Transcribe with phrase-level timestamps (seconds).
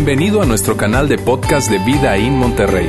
[0.00, 2.88] Bienvenido a nuestro canal de podcast de Vida en Monterrey.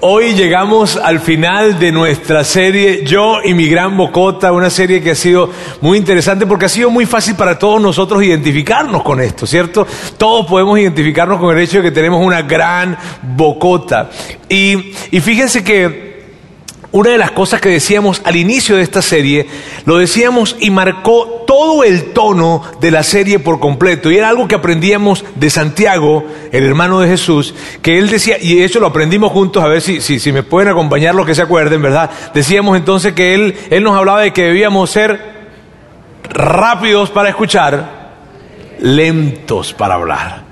[0.00, 5.10] Hoy llegamos al final de nuestra serie Yo y mi gran Bocota, una serie que
[5.10, 5.50] ha sido
[5.82, 9.86] muy interesante porque ha sido muy fácil para todos nosotros identificarnos con esto, ¿cierto?
[10.16, 12.96] Todos podemos identificarnos con el hecho de que tenemos una gran
[13.36, 14.08] Bocota.
[14.48, 16.11] Y, y fíjense que
[16.92, 19.46] una de las cosas que decíamos al inicio de esta serie,
[19.86, 24.10] lo decíamos y marcó todo el tono de la serie por completo.
[24.10, 28.56] Y era algo que aprendíamos de Santiago, el hermano de Jesús, que él decía, y
[28.56, 31.34] de hecho lo aprendimos juntos, a ver si, si, si me pueden acompañar los que
[31.34, 32.10] se acuerden, ¿verdad?
[32.34, 35.32] Decíamos entonces que él, él nos hablaba de que debíamos ser
[36.28, 38.02] rápidos para escuchar,
[38.80, 40.42] lentos para hablar.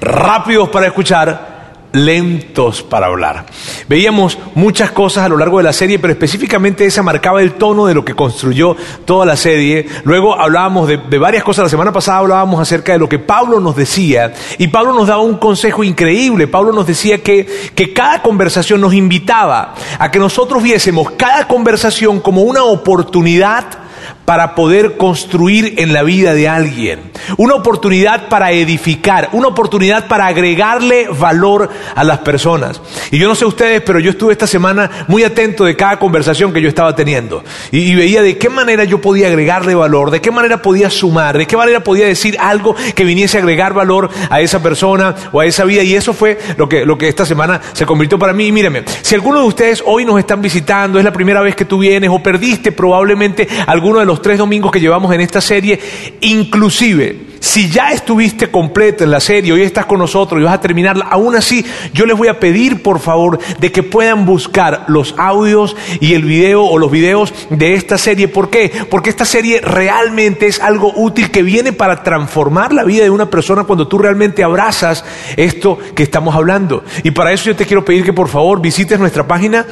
[0.00, 1.53] Rápidos para escuchar,
[1.94, 3.46] lentos para hablar.
[3.88, 7.86] Veíamos muchas cosas a lo largo de la serie, pero específicamente esa marcaba el tono
[7.86, 9.86] de lo que construyó toda la serie.
[10.02, 11.64] Luego hablábamos de, varias cosas.
[11.64, 14.34] La semana pasada hablábamos acerca de lo que Pablo nos decía.
[14.58, 16.48] Y Pablo nos daba un consejo increíble.
[16.48, 22.20] Pablo nos decía que, que cada conversación nos invitaba a que nosotros viésemos cada conversación
[22.20, 23.84] como una oportunidad
[24.24, 30.26] para poder construir en la vida de alguien, una oportunidad para edificar, una oportunidad para
[30.26, 32.80] agregarle valor a las personas.
[33.10, 36.52] Y yo no sé ustedes, pero yo estuve esta semana muy atento de cada conversación
[36.52, 40.30] que yo estaba teniendo y, veía de qué manera yo podía agregarle valor, de qué
[40.30, 44.40] manera podía sumar, de qué manera podía decir algo que viniese a agregar valor a
[44.40, 45.82] esa persona o a esa vida.
[45.82, 48.48] Y eso fue lo que, lo que esta semana se convirtió para mí.
[48.48, 51.64] Y míreme, si alguno de ustedes hoy nos están visitando, es la primera vez que
[51.64, 55.78] tú vienes o perdiste probablemente alguno de los tres domingos que llevamos en esta serie,
[56.20, 60.60] inclusive si ya estuviste completo en la serie, hoy estás con nosotros y vas a
[60.62, 61.62] terminarla, aún así
[61.92, 66.24] yo les voy a pedir por favor de que puedan buscar los audios y el
[66.24, 68.28] video o los videos de esta serie.
[68.28, 68.72] ¿Por qué?
[68.88, 73.28] Porque esta serie realmente es algo útil que viene para transformar la vida de una
[73.28, 75.04] persona cuando tú realmente abrazas
[75.36, 76.82] esto que estamos hablando.
[77.02, 79.66] Y para eso yo te quiero pedir que por favor visites nuestra página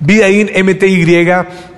[0.00, 1.75] Vidain MTY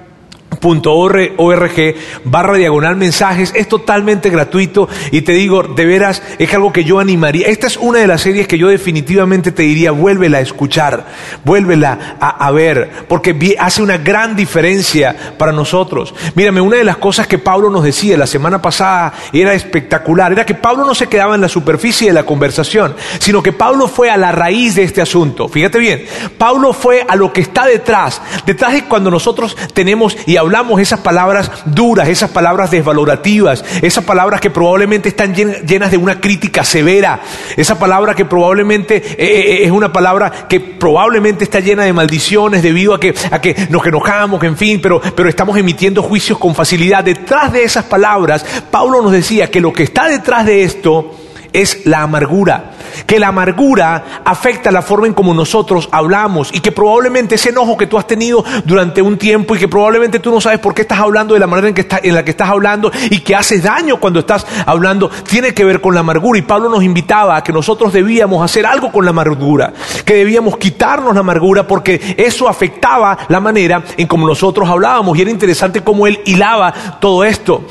[0.60, 3.52] .org barra diagonal mensajes.
[3.54, 7.48] Es totalmente gratuito y te digo de veras es algo que yo animaría.
[7.48, 11.06] Esta es una de las series que yo definitivamente te diría vuélvela a escuchar
[11.44, 16.14] vuélvela a, ver porque hace una gran diferencia para nosotros.
[16.34, 20.46] Mírame una de las cosas que Pablo nos decía la semana pasada era espectacular era
[20.46, 24.10] que Pablo no se quedaba en la superficie de la conversación sino que Pablo fue
[24.10, 25.48] a la raíz de este asunto.
[25.48, 26.04] Fíjate bien
[26.36, 28.20] Pablo fue a lo que está detrás.
[28.46, 30.47] Detrás de cuando nosotros tenemos y hablamos
[30.78, 36.64] esas palabras duras, esas palabras desvalorativas, esas palabras que probablemente están llenas de una crítica
[36.64, 37.20] severa,
[37.56, 42.62] esa palabra que probablemente eh, eh, es una palabra que probablemente está llena de maldiciones
[42.62, 46.54] debido a que, a que nos enojamos, en fin, pero, pero estamos emitiendo juicios con
[46.54, 47.04] facilidad.
[47.04, 51.14] Detrás de esas palabras, Pablo nos decía que lo que está detrás de esto
[51.52, 52.72] es la amargura.
[53.06, 57.76] Que la amargura afecta la forma en como nosotros hablamos y que probablemente ese enojo
[57.76, 60.82] que tú has tenido durante un tiempo y que probablemente tú no sabes por qué
[60.82, 63.34] estás hablando de la manera en, que está, en la que estás hablando y que
[63.34, 66.38] haces daño cuando estás hablando, tiene que ver con la amargura.
[66.38, 69.72] Y Pablo nos invitaba a que nosotros debíamos hacer algo con la amargura,
[70.04, 75.16] que debíamos quitarnos la amargura porque eso afectaba la manera en como nosotros hablábamos.
[75.16, 77.64] Y era interesante cómo él hilaba todo esto.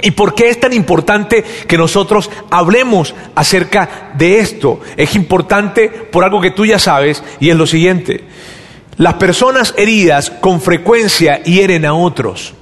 [0.00, 4.80] ¿Y por qué es tan importante que nosotros hablemos acerca de esto?
[4.96, 8.24] Es importante por algo que tú ya sabes y es lo siguiente.
[8.96, 12.54] Las personas heridas con frecuencia hieren a otros.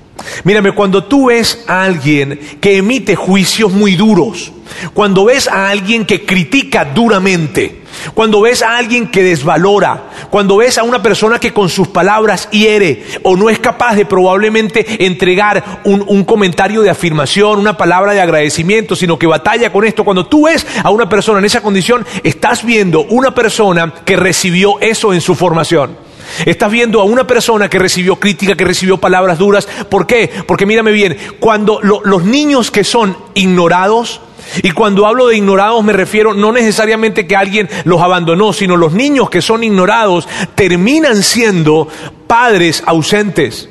[0.44, 4.52] Mírame, cuando tú ves a alguien que emite juicios muy duros,
[4.94, 7.82] cuando ves a alguien que critica duramente,
[8.14, 12.48] cuando ves a alguien que desvalora, cuando ves a una persona que con sus palabras
[12.50, 18.20] hiere o no es capaz de probablemente entregar un, comentario de afirmación, una palabra de
[18.20, 22.06] agradecimiento, sino que batalla con esto, cuando tú ves a una persona en esa condición,
[22.22, 26.05] estás viendo una persona que recibió eso en su formación.
[26.44, 29.66] Estás viendo a una persona que recibió crítica, que recibió palabras duras.
[29.88, 30.30] ¿Por qué?
[30.46, 34.20] Porque mírame bien, cuando los niños que son ignorados,
[34.62, 38.92] y cuando hablo de ignorados me refiero no necesariamente que alguien los abandonó, sino los
[38.92, 41.88] niños que son ignorados terminan siendo
[42.26, 43.68] padres ausentes.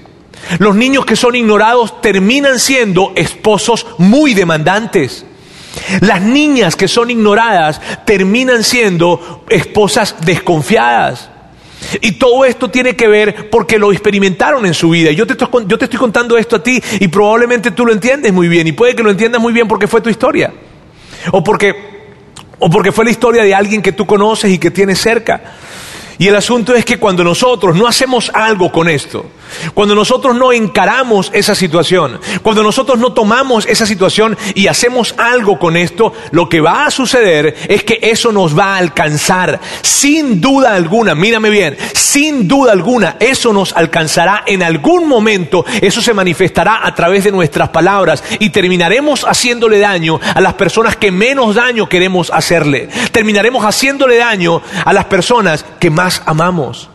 [0.59, 5.25] Los niños que son ignorados terminan siendo esposos muy demandantes.
[6.01, 11.29] Las niñas que son ignoradas terminan siendo esposas desconfiadas.
[12.01, 15.11] Y todo esto tiene que ver porque lo experimentaron en su vida.
[15.11, 18.33] Yo te, estoy, yo te estoy contando esto a ti y probablemente tú lo entiendes
[18.33, 18.67] muy bien.
[18.67, 20.53] Y puede que lo entiendas muy bien porque fue tu historia.
[21.31, 21.75] O porque,
[22.59, 25.41] o porque fue la historia de alguien que tú conoces y que tienes cerca.
[26.17, 29.25] Y el asunto es que cuando nosotros no hacemos algo con esto,
[29.73, 35.59] cuando nosotros no encaramos esa situación, cuando nosotros no tomamos esa situación y hacemos algo
[35.59, 39.59] con esto, lo que va a suceder es que eso nos va a alcanzar.
[39.81, 46.01] Sin duda alguna, mírame bien, sin duda alguna, eso nos alcanzará en algún momento, eso
[46.01, 51.11] se manifestará a través de nuestras palabras y terminaremos haciéndole daño a las personas que
[51.11, 52.89] menos daño queremos hacerle.
[53.11, 56.89] Terminaremos haciéndole daño a las personas que más amamos.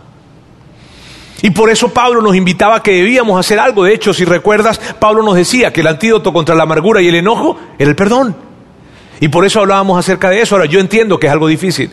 [1.42, 3.84] Y por eso Pablo nos invitaba a que debíamos hacer algo.
[3.84, 7.14] De hecho, si recuerdas, Pablo nos decía que el antídoto contra la amargura y el
[7.14, 8.36] enojo era el perdón.
[9.20, 10.54] Y por eso hablábamos acerca de eso.
[10.54, 11.90] Ahora, yo entiendo que es algo difícil.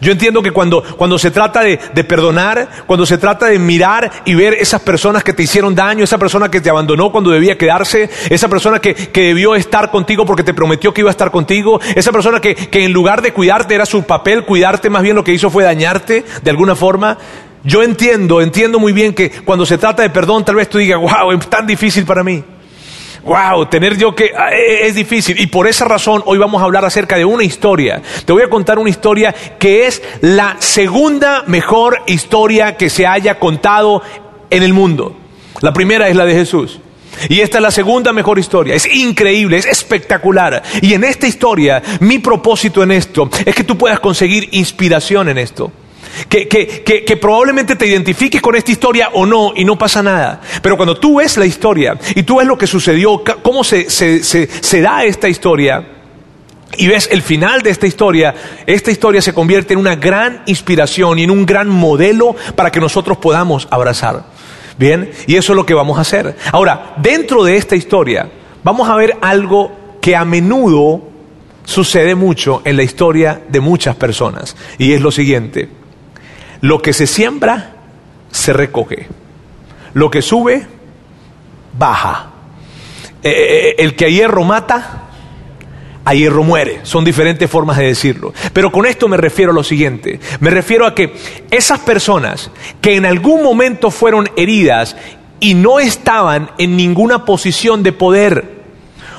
[0.00, 4.34] Yo entiendo que cuando, cuando se trata de, perdonar, cuando se trata de mirar y
[4.34, 8.10] ver esas personas que te hicieron daño, esa persona que te abandonó cuando debía quedarse,
[8.30, 11.80] esa persona que, que debió estar contigo porque te prometió que iba a estar contigo,
[11.94, 15.24] esa persona que, que en lugar de cuidarte era su papel, cuidarte más bien lo
[15.24, 17.18] que hizo fue dañarte de alguna forma,
[17.64, 21.00] yo entiendo, entiendo muy bien que cuando se trata de perdón, tal vez tú digas,
[21.00, 22.44] wow, es tan difícil para mí.
[23.24, 25.40] Wow, tener yo que ah, e, es difícil.
[25.40, 28.02] Y por esa razón hoy vamos a hablar acerca de una historia.
[28.26, 33.38] Te voy a contar una historia que es la segunda mejor historia que se haya
[33.38, 34.02] contado
[34.50, 35.16] en el mundo.
[35.62, 36.80] La primera es la de Jesús.
[37.30, 38.74] Y esta es la segunda mejor historia.
[38.74, 40.62] Es increíble, es espectacular.
[40.82, 45.38] Y en esta historia, mi propósito en esto es que tú puedas conseguir inspiración en
[45.38, 45.72] esto.
[46.28, 50.40] Que, que, probablemente te identifiques con esta historia o no y no pasa nada.
[50.62, 54.80] Pero cuando tú ves la historia y tú ves lo que sucedió, cómo se, se
[54.80, 55.86] da esta historia,
[56.76, 58.34] y ves el final de esta historia,
[58.66, 62.80] esta historia se convierte en una gran inspiración y en un gran modelo para que
[62.80, 64.24] nosotros podamos abrazar.
[64.78, 66.36] Bien, y eso es lo que vamos a hacer.
[66.50, 68.28] Ahora, dentro de esta historia,
[68.64, 69.70] vamos a ver algo
[70.00, 71.02] que a menudo
[71.64, 75.68] sucede mucho en la historia de muchas personas, y es lo siguiente.
[76.64, 77.74] Lo que se siembra,
[78.30, 79.06] se recoge.
[79.92, 80.66] Lo que sube,
[81.78, 82.30] baja.
[83.22, 85.02] Eh, eh, el que a hierro mata,
[86.06, 86.80] a hierro muere.
[86.82, 88.32] Son diferentes formas de decirlo.
[88.54, 90.18] Pero con esto me refiero a lo siguiente.
[90.40, 91.14] Me refiero a que
[91.50, 92.50] esas personas
[92.80, 94.96] que en algún momento fueron heridas
[95.40, 98.53] y no estaban en ninguna posición de poder,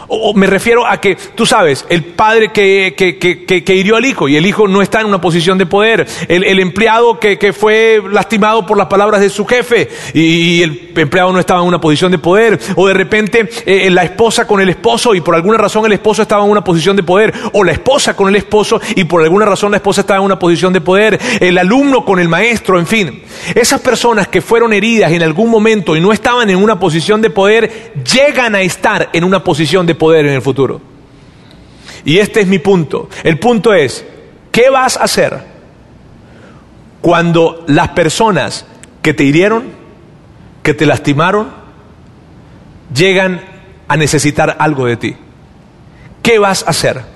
[0.08, 4.06] o, me refiero a que, tú sabes, el padre que, que, que, que, hirió al
[4.06, 6.06] hijo y el hijo no está en una posición de poder.
[6.28, 11.40] El, empleado que, fue lastimado por las palabras de su jefe y, el empleado no
[11.40, 12.60] estaba en una posición de poder.
[12.76, 16.22] O de repente eh, la esposa con el esposo y por alguna razón el esposo
[16.22, 17.34] estaba en una posición de poder.
[17.54, 20.40] O la esposa con el esposo y por alguna razón la esposa estaba en una
[20.40, 21.20] posición de poder.
[21.40, 23.24] El alumno con el maestro, en fin.
[23.54, 27.30] Esas personas que fueron heridas en algún momento y no estaban en una posición de
[27.30, 30.82] poder, llegan a estar en una posición de poder en el futuro.
[32.04, 33.10] Y este es mi punto.
[33.24, 34.06] El punto es,
[34.52, 35.40] ¿qué vas a hacer
[37.02, 38.66] cuando las personas
[39.02, 39.66] que te hirieron,
[40.64, 41.50] que te lastimaron,
[42.94, 43.42] llegan
[43.88, 45.16] a necesitar algo de ti?
[46.22, 47.15] ¿Qué vas a hacer?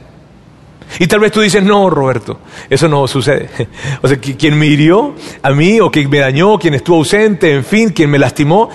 [0.98, 2.40] Y tal vez tú dices, no, Roberto,
[2.70, 3.50] eso no sucede.
[4.02, 7.64] O sea, quien me hirió a mí, o quien me dañó, quien estuvo ausente, en
[7.64, 8.70] fin, quien me lastimó,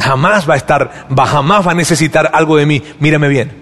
[0.00, 2.82] jamás va a estar, va, jamás va a necesitar algo de mí.
[2.98, 3.52] Mírame bien.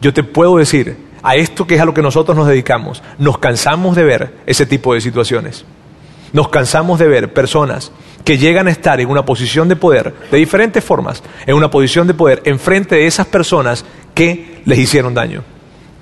[0.00, 3.38] Yo te puedo decir, a esto que es a lo que nosotros nos dedicamos, nos
[3.38, 5.64] cansamos de ver ese tipo de situaciones.
[6.32, 7.90] Nos cansamos de ver personas
[8.24, 12.06] que llegan a estar en una posición de poder, de diferentes formas, en una posición
[12.06, 15.42] de poder, enfrente de esas personas que les hicieron daño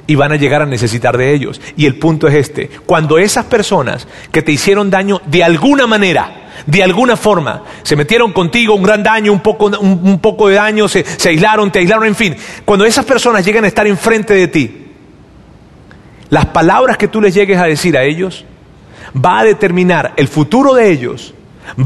[0.07, 1.61] y van a llegar a necesitar de ellos.
[1.77, 6.51] Y el punto es este, cuando esas personas que te hicieron daño de alguna manera,
[6.67, 10.89] de alguna forma, se metieron contigo, un gran daño, un poco, un, poco de daño,
[10.89, 14.49] se, se aislaron, te aislaron, en fin, cuando esas personas llegan a estar enfrente de
[14.49, 14.87] ti,
[16.31, 18.45] las palabras que tú les llegues a decir a ellos,
[19.15, 21.35] va a determinar el futuro de ellos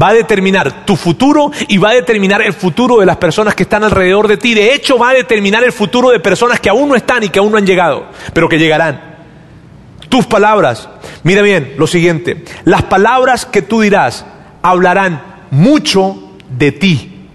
[0.01, 3.63] va a determinar tu futuro y va a determinar el futuro de las personas que
[3.63, 4.53] están alrededor de ti.
[4.53, 7.39] De hecho, va a determinar el futuro de personas que aún no están y que
[7.39, 9.11] aún no han llegado, pero que llegarán.
[10.09, 10.89] Tus palabras,
[11.23, 14.25] mira bien lo siguiente, las palabras que tú dirás
[14.61, 15.21] hablarán
[15.51, 17.27] mucho de ti.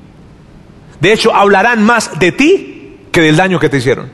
[1.01, 4.11] De hecho, hablarán más de ti que del daño que te hicieron.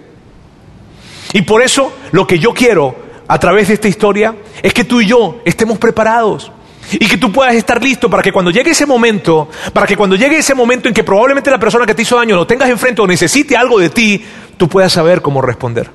[1.33, 2.95] Y por eso lo que yo quiero
[3.27, 6.53] a través de esta historia es que tú y yo estemos preparados.
[6.93, 10.17] Y que tú puedas estar listo para que cuando llegue ese momento, para que cuando
[10.17, 13.01] llegue ese momento en que probablemente la persona que te hizo daño lo tengas enfrente
[13.01, 14.25] o necesite algo de ti,
[14.57, 15.91] tú puedas saber cómo responder.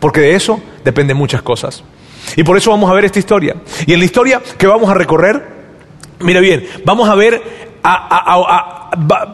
[0.00, 1.84] Porque de eso dependen muchas cosas.
[2.36, 3.56] Y por eso vamos a ver esta historia.
[3.86, 5.46] Y en la historia que vamos a recorrer,
[6.20, 7.73] mira bien, vamos a ver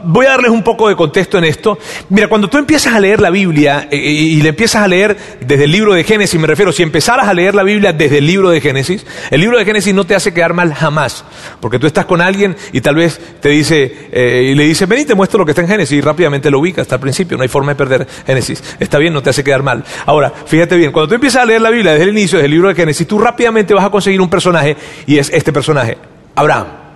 [0.04, 1.78] voy a darles un poco de contexto en esto.
[2.08, 5.64] Mira, cuando tú empiezas a leer la Biblia eh, y, le empiezas a leer desde
[5.64, 8.50] el libro de Génesis, me refiero, si empezaras a leer la Biblia desde el libro
[8.50, 11.24] de Génesis, el libro de Génesis no te hace quedar mal jamás,
[11.60, 15.00] porque tú estás con alguien y tal vez te dice, eh, y le dice, ven
[15.00, 17.36] y te muestro lo que está en Génesis y rápidamente lo ubicas hasta el principio,
[17.36, 18.62] no hay forma de perder Génesis.
[18.80, 19.84] Está bien, no te hace quedar mal.
[20.06, 22.52] Ahora, fíjate bien, cuando tú empiezas a leer la Biblia desde el inicio, desde el
[22.52, 24.76] libro de Génesis, tú rápidamente vas a conseguir un personaje
[25.06, 25.98] y es este personaje,
[26.34, 26.89] Abraham.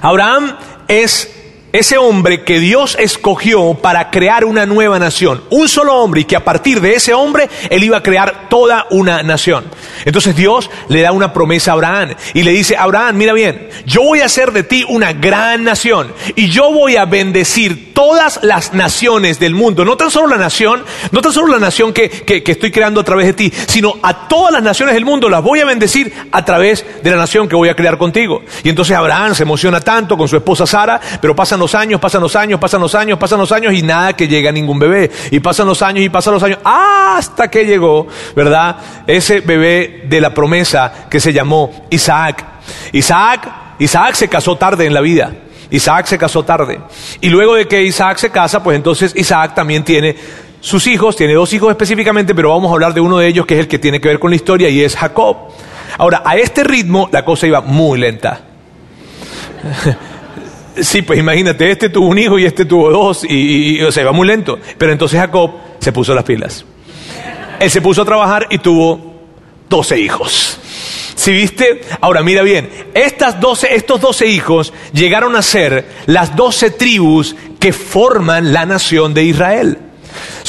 [0.00, 0.56] Abraham
[0.88, 1.28] es
[1.72, 5.42] ese hombre que Dios escogió para crear una nueva nación.
[5.50, 8.86] Un solo hombre y que a partir de ese hombre él iba a crear toda
[8.90, 9.64] una nación.
[10.04, 14.02] Entonces Dios le da una promesa a Abraham y le dice, Abraham, mira bien, yo
[14.02, 18.74] voy a hacer de ti una gran nación y yo voy a bendecir todas las
[18.74, 19.84] naciones del mundo.
[19.84, 23.26] No tan solo la nación, no tan solo la nación que, estoy creando a través
[23.26, 26.84] de ti, sino a todas las naciones del mundo las voy a bendecir a través
[27.02, 28.42] de la nación que voy a crear contigo.
[28.62, 32.20] Y entonces Abraham se emociona tanto con su esposa Sara, pero pasan los años, pasan
[32.20, 35.10] los años, pasan los años, pasan los años y nada que llega ningún bebé.
[35.30, 38.76] Y pasan los años y pasan los años hasta que llegó, ¿verdad?
[39.06, 42.44] Ese bebé de la promesa que se llamó Isaac.
[42.92, 45.32] Isaac, Isaac se casó tarde en la vida.
[45.70, 46.80] Isaac se casó tarde.
[47.20, 50.14] Y luego de que Isaac se casa, pues entonces Isaac también tiene
[50.60, 53.54] sus hijos, tiene dos hijos específicamente, pero vamos a hablar de uno de ellos que
[53.54, 55.36] es el que tiene que ver con la historia y es Jacob.
[55.98, 58.40] Ahora, a este ritmo la cosa iba muy lenta.
[60.80, 64.12] Sí, pues imagínate, este tuvo un hijo y este tuvo dos, y, o sea, iba
[64.12, 64.58] muy lento.
[64.78, 66.64] Pero entonces Jacob se puso las pilas.
[67.60, 69.14] Él se puso a trabajar y tuvo
[69.68, 70.58] doce hijos.
[71.14, 71.82] Si viste?
[72.00, 77.72] Ahora mira bien, estas doce, estos doce hijos llegaron a ser las doce tribus que
[77.72, 79.78] forman la nación de Israel.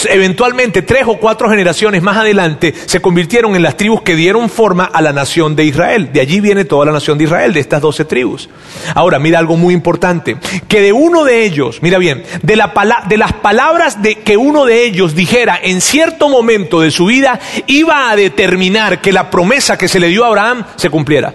[0.10, 4.86] Eventualmente, tres o cuatro generaciones más adelante, se convirtieron en las tribus que dieron forma
[4.86, 6.10] a la nación de Israel.
[6.12, 8.50] De allí viene toda la nación de Israel, de estas doce tribus.
[8.96, 10.38] Ahora, mira algo muy importante,
[10.68, 12.74] que de uno de ellos, mira bien, de, la
[13.08, 17.40] de las palabras de que uno de ellos dijera en cierto momento de su vida,
[17.68, 21.34] iba a determinar que la promesa que se le dio a Abraham se cumpliera.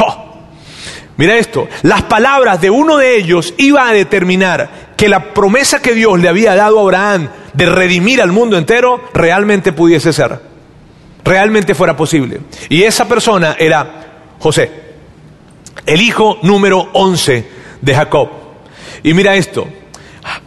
[0.00, 0.28] ¡Oh!
[1.16, 5.94] Mira esto, las palabras de uno de ellos iba a determinar que la promesa que
[5.94, 10.40] Dios le había dado a Abraham de redimir al mundo entero realmente pudiese ser,
[11.24, 12.40] realmente fuera posible.
[12.68, 14.72] Y esa persona era José,
[15.86, 17.48] el hijo número 11
[17.80, 18.28] de Jacob.
[19.04, 19.68] Y mira esto,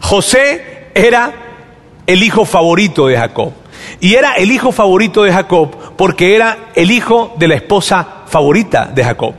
[0.01, 1.33] José era
[2.05, 3.53] el hijo favorito de Jacob.
[4.01, 8.91] Y era el hijo favorito de Jacob porque era el hijo de la esposa favorita
[8.93, 9.33] de Jacob.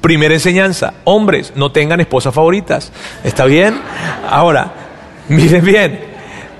[0.00, 2.92] Primera enseñanza, hombres, no tengan esposas favoritas.
[3.24, 3.80] ¿Está bien?
[4.28, 4.72] Ahora,
[5.28, 6.00] miren bien,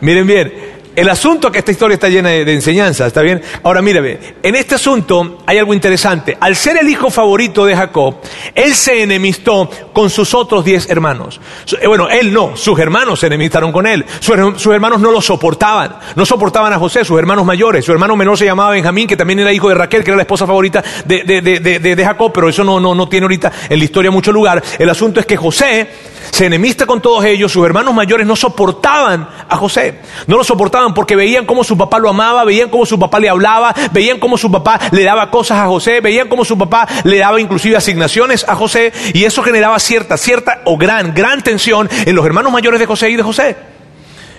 [0.00, 0.67] miren bien.
[0.98, 3.40] El asunto que esta historia está llena de, enseñanzas, ¿está bien?
[3.62, 6.36] Ahora mírame, en este asunto hay algo interesante.
[6.40, 8.16] Al ser el hijo favorito de Jacob,
[8.52, 11.40] él se enemistó con sus otros diez hermanos.
[11.80, 14.04] Eh, bueno, él no, sus hermanos se enemistaron con él.
[14.18, 17.84] Sus, hermanos no lo soportaban, no soportaban a José, sus hermanos mayores.
[17.84, 20.22] Su hermano menor se llamaba Benjamín, que también era hijo de Raquel, que era la
[20.22, 24.10] esposa favorita de, de Jacob, pero eso no, no, no tiene ahorita en la historia
[24.10, 24.60] mucho lugar.
[24.76, 25.88] El asunto es que José
[26.30, 30.94] se enemista con todos ellos, sus hermanos mayores no soportaban a José, no lo soportaban
[30.94, 34.36] porque veían cómo su papá lo amaba, veían cómo su papá le hablaba, veían cómo
[34.36, 38.44] su papá le daba cosas a José, veían cómo su papá le daba inclusive asignaciones
[38.48, 42.80] a José y eso generaba cierta, cierta o gran, gran tensión en los hermanos mayores
[42.80, 43.56] de José y de José.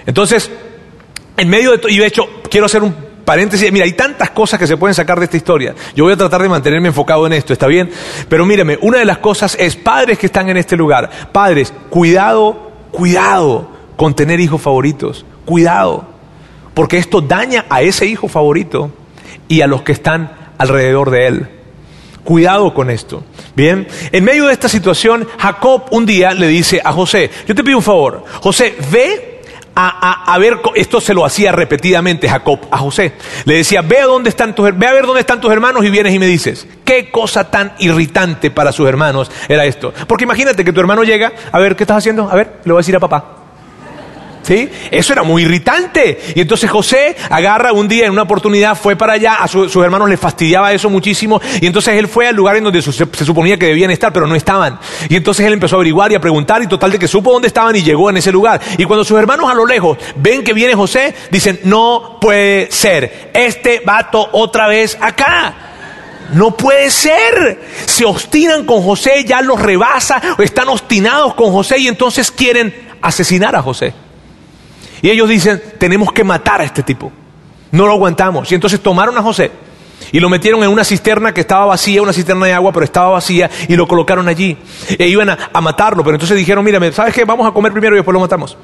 [0.05, 0.49] Entonces,
[1.37, 4.59] en medio de todo, y de hecho quiero hacer un paréntesis, mira, hay tantas cosas
[4.59, 5.75] que se pueden sacar de esta historia.
[5.95, 7.91] Yo voy a tratar de mantenerme enfocado en esto, ¿está bien?
[8.27, 12.71] Pero mírame, una de las cosas es, padres que están en este lugar, padres, cuidado,
[12.89, 16.07] cuidado con tener hijos favoritos, cuidado,
[16.73, 18.89] porque esto daña a ese hijo favorito
[19.47, 21.47] y a los que están alrededor de él.
[22.23, 23.23] Cuidado con esto.
[23.55, 27.63] Bien, en medio de esta situación, Jacob un día le dice a José, yo te
[27.63, 29.38] pido un favor, José, ve
[29.75, 33.13] a, ver, esto se lo hacía repetidamente Jacob a José.
[33.45, 35.89] Le decía, ve a, dónde están tus, ve a ver dónde están tus hermanos y
[35.89, 39.93] vienes y me dices, qué cosa tan irritante para sus hermanos era esto.
[40.07, 42.29] Porque imagínate que tu hermano llega, a ver, ¿qué estás haciendo?
[42.29, 43.38] A ver, le voy a decir a papá.
[44.49, 44.67] ¿Sí?
[44.89, 46.19] Eso era muy irritante.
[46.33, 50.09] Y entonces José agarra un día en una oportunidad, fue para allá, a sus hermanos
[50.09, 53.57] les fastidiaba eso muchísimo, y entonces él fue al lugar en donde se, se, suponía
[53.57, 54.79] que debían estar, pero no estaban.
[55.07, 57.47] Y entonces él empezó a averiguar y a preguntar, y total de que supo dónde
[57.47, 58.59] estaban y llegó en ese lugar.
[58.79, 63.29] Y cuando sus hermanos a lo lejos ven que viene José, dicen, no puede ser,
[63.35, 65.53] este vato otra vez acá.
[66.33, 67.61] No puede ser.
[67.85, 73.55] Se obstinan con José, ya los rebasa, están obstinados con José y entonces quieren asesinar
[73.55, 74.08] a José.
[75.01, 77.11] Y ellos dicen, tenemos que matar a este tipo.
[77.71, 78.51] No lo aguantamos.
[78.51, 79.51] Y entonces tomaron a José
[80.11, 83.09] Y lo metieron en una cisterna que estaba vacía, una cisterna de agua, pero estaba
[83.09, 84.57] vacía, y lo colocaron allí.
[84.97, 87.25] E iban a, matarlo, pero entonces dijeron, mira, ¿sabes qué?
[87.25, 88.57] Vamos a comer primero y después lo matamos.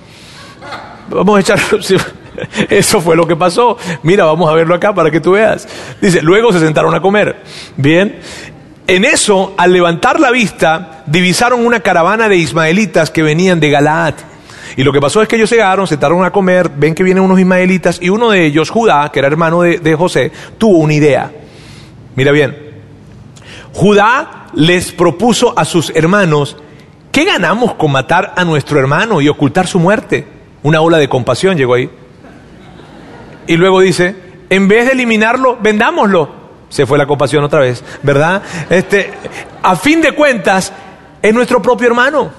[1.10, 1.80] Vamos a echarlo.
[2.70, 3.78] Eso fue lo que pasó.
[4.04, 5.68] Mira, vamos a verlo acá para que tú veas.
[6.02, 7.44] Dice, luego se sentaron a comer.
[7.78, 8.20] Bien.
[8.88, 14.14] En eso, al levantar la vista, divisaron una caravana de ismaelitas que venían de Galaad.
[14.78, 17.24] Y lo que pasó es que ellos llegaron, se sentaron a comer, ven que vienen
[17.24, 20.94] unos ismaelitas y uno de ellos, Judá, que era hermano de, de José, tuvo una
[20.94, 21.32] idea.
[22.16, 22.58] Mira bien,
[23.74, 26.58] Judá les propuso a sus hermanos,
[27.12, 30.28] ¿qué ganamos con matar a nuestro hermano y ocultar su muerte?
[30.64, 31.90] Una ola de compasión llegó ahí.
[33.48, 34.16] Y luego dice,
[34.50, 38.42] en vez de eliminarlo, vendámoslo se fue la compasión otra vez, ¿verdad?
[38.70, 39.14] Este,
[39.64, 40.74] a fin de cuentas,
[41.22, 42.32] es nuestro propio hermano.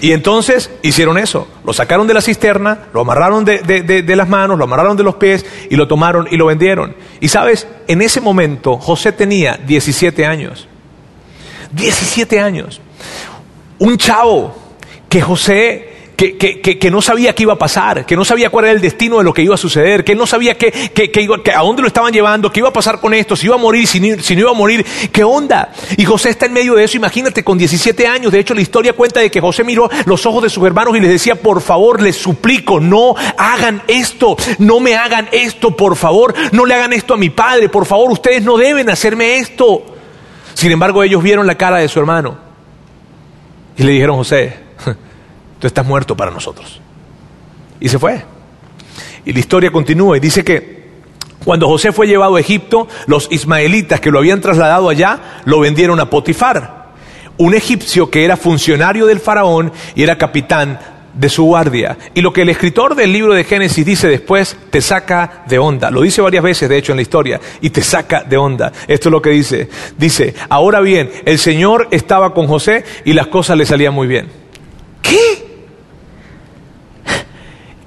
[0.00, 1.48] Y, entonces hicieron eso.
[1.64, 5.16] Lo sacaron de la cisterna, lo amarraron de, de, las manos, lo amarraron de los
[5.16, 6.94] pies y lo tomaron y lo vendieron.
[7.20, 10.68] Y sabes, en ese momento José tenía 17 años.
[11.72, 12.80] 17 años.
[13.78, 14.54] Un chavo
[15.08, 15.89] que José
[16.28, 19.24] que, no sabía qué iba a pasar, que no sabía cuál era el destino de
[19.24, 20.90] lo que iba a suceder, que no sabía qué,
[21.54, 23.86] a dónde lo estaban llevando, qué iba a pasar con esto, si iba a morir,
[23.86, 25.72] si, si no iba a morir, qué onda.
[25.96, 28.32] Y José está en medio de eso, imagínate, con 17 años.
[28.32, 31.00] De hecho, la historia cuenta de que José miró los ojos de sus hermanos y
[31.00, 36.34] les decía, por favor, les suplico, no hagan esto, no me hagan esto, por favor,
[36.52, 39.84] no le hagan esto a mi padre, por favor, ustedes no deben hacerme esto.
[40.52, 42.36] Sin embargo, ellos vieron la cara de su hermano
[43.78, 44.68] y le dijeron, José,
[45.60, 46.80] tú estás muerto para nosotros.
[47.78, 48.24] Y se fue.
[49.24, 50.80] Y la historia continúa y dice que
[51.44, 56.00] cuando José fue llevado a Egipto, los ismaelitas que lo habían trasladado allá lo vendieron
[56.00, 56.90] a Potifar,
[57.38, 60.78] un egipcio que era funcionario del faraón y era capitán
[61.14, 61.96] de su guardia.
[62.14, 65.90] Y lo que el escritor del libro de Génesis dice después, te saca de onda.
[65.90, 68.72] Lo dice varias veces, de hecho, en la historia, y te saca de onda.
[68.86, 69.68] Esto es lo que dice.
[69.96, 74.28] Dice, ahora bien, el Señor estaba con José y las cosas le salían muy bien.
[75.02, 75.49] ¿Qué?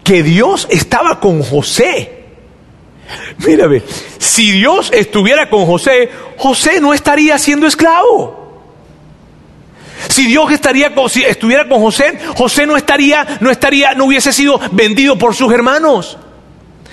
[0.04, 2.24] Que Dios estaba con José.
[3.46, 3.82] Mírame,
[4.18, 8.44] si Dios estuviera con José, José no estaría siendo esclavo.
[10.10, 15.34] Si Dios estuviera con José, José no estaría, no estaría, no hubiese sido vendido por
[15.36, 16.18] sus hermanos.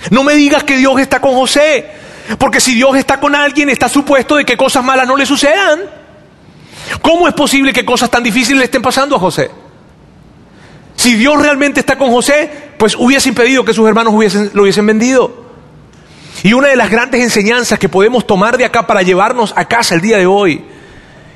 [0.09, 1.87] No me digas que Dios está con José,
[2.37, 5.81] porque si Dios está con alguien, está supuesto de que cosas malas no le sucedan.
[7.01, 9.51] ¿Cómo es posible que cosas tan difíciles le estén pasando a José?
[11.01, 14.13] Si Dios realmente está con José, pues hubiese impedido que sus hermanos
[14.53, 15.33] lo hubiesen vendido.
[16.43, 19.95] Y una de las grandes enseñanzas que podemos tomar de acá para llevarnos a casa
[19.95, 20.63] el día de hoy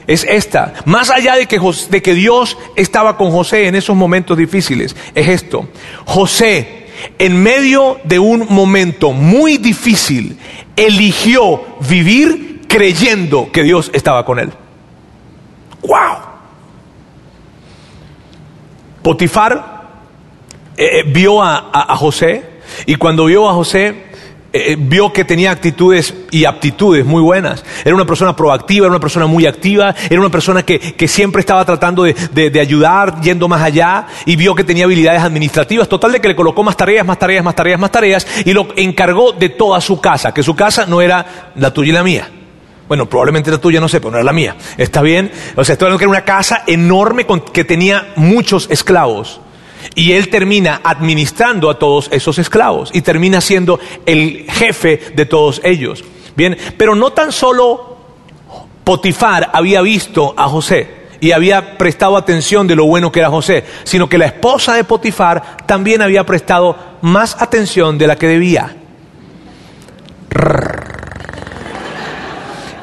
[0.06, 0.76] es esta.
[0.86, 5.30] Más allá de que, de que Dios estaba con José en esos momentos difíciles, es
[5.30, 5.68] esto.
[6.06, 6.86] José,
[7.18, 10.38] en medio de un momento muy difícil,
[10.76, 14.52] eligió vivir creyendo que Dios estaba con él.
[15.82, 16.35] ¡Wow!
[19.06, 19.84] Potifar
[20.76, 22.44] eh, eh, vio a, José
[22.88, 24.06] y cuando vio a José
[24.52, 27.64] eh, vio que tenía actitudes y aptitudes muy buenas.
[27.84, 31.64] Era una persona proactiva, era una persona muy activa, era una persona que, siempre estaba
[31.66, 32.16] tratando de,
[32.50, 35.88] de, ayudar, yendo más allá, y vio que tenía habilidades administrativas.
[35.88, 38.70] Total de que le colocó más tareas, más tareas, más tareas, más tareas, y lo
[38.76, 42.30] encargó de toda su casa, que su casa no era la tuya y la mía.
[42.88, 44.56] Bueno, probablemente la tuya, no sé, pero no era la mía.
[44.78, 45.32] ¿Está bien?
[45.56, 49.42] O sea, esto era una casa enorme que tenía muchos esclavos.
[49.96, 55.62] Y él termina administrando a todos esos esclavos y termina siendo el jefe de todos
[55.64, 56.04] ellos.
[56.36, 57.98] Bien, pero no tan solo
[58.84, 63.64] Potifar había visto a José y había prestado atención de lo bueno que era José,
[63.84, 68.76] sino que la esposa de Potifar también había prestado más atención de la que debía.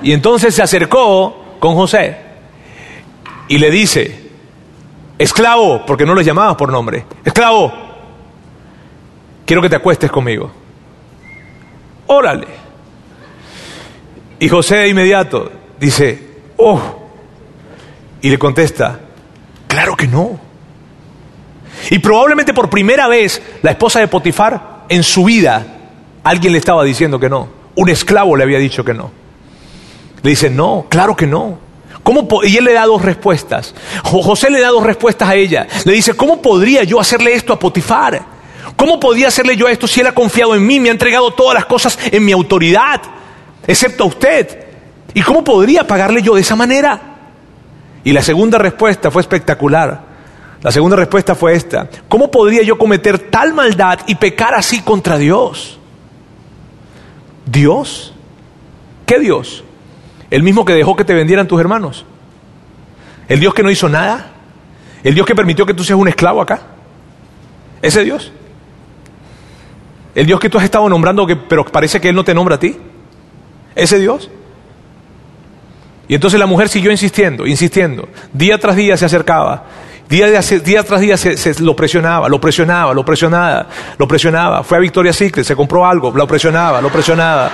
[0.02, 2.16] Y entonces se acercó con José
[3.48, 4.30] y le dice,
[5.18, 7.72] esclavo, porque no lo llamaba por nombre, esclavo,
[9.46, 10.50] quiero que te acuestes conmigo.
[12.06, 12.48] Órale.
[14.40, 16.80] Y José de inmediato dice, oh,
[18.20, 19.00] y le contesta,
[19.68, 20.40] claro que no.
[21.90, 25.64] Y probablemente por primera vez la esposa de Potifar en su vida
[26.24, 27.48] alguien le estaba diciendo que no.
[27.74, 29.21] Un esclavo le había dicho que no.
[30.22, 31.58] Le dice, no, claro que no.
[32.02, 33.74] ¿Cómo y él le da dos respuestas.
[34.02, 35.66] José le da dos respuestas a ella.
[35.84, 38.22] Le dice, ¿cómo podría yo hacerle esto a Potifar?
[38.76, 41.54] ¿Cómo podía hacerle yo esto si él ha confiado en mí, me ha entregado todas
[41.54, 43.00] las cosas en mi autoridad,
[43.66, 44.66] excepto a usted?
[45.14, 47.00] ¿Y cómo podría pagarle yo de esa manera?
[48.02, 50.12] Y la segunda respuesta fue espectacular.
[50.62, 51.88] La segunda respuesta fue esta.
[52.08, 55.78] ¿Cómo podría yo cometer tal maldad y pecar así contra Dios?
[57.46, 58.12] Dios
[59.12, 59.62] ¿Qué Dios?
[60.32, 62.06] El mismo que dejó que te vendieran tus hermanos.
[63.28, 64.30] El Dios que no hizo nada.
[65.04, 66.62] El Dios que permitió que tú seas un esclavo acá.
[67.82, 68.32] Ese Dios.
[70.14, 72.54] El Dios que tú has estado nombrando, que, pero parece que Él no te nombra
[72.54, 72.78] a ti.
[73.74, 74.30] Ese Dios.
[76.08, 78.08] Y entonces la mujer siguió insistiendo, insistiendo.
[78.32, 79.66] Día tras día se acercaba.
[80.08, 80.28] Día,
[80.82, 83.66] tras día se, lo presionaba, lo presionaba, lo presionaba,
[83.98, 84.62] lo presionaba.
[84.62, 87.50] Fue a Victoria Secret, se compró algo, lo presionaba, lo presionaba.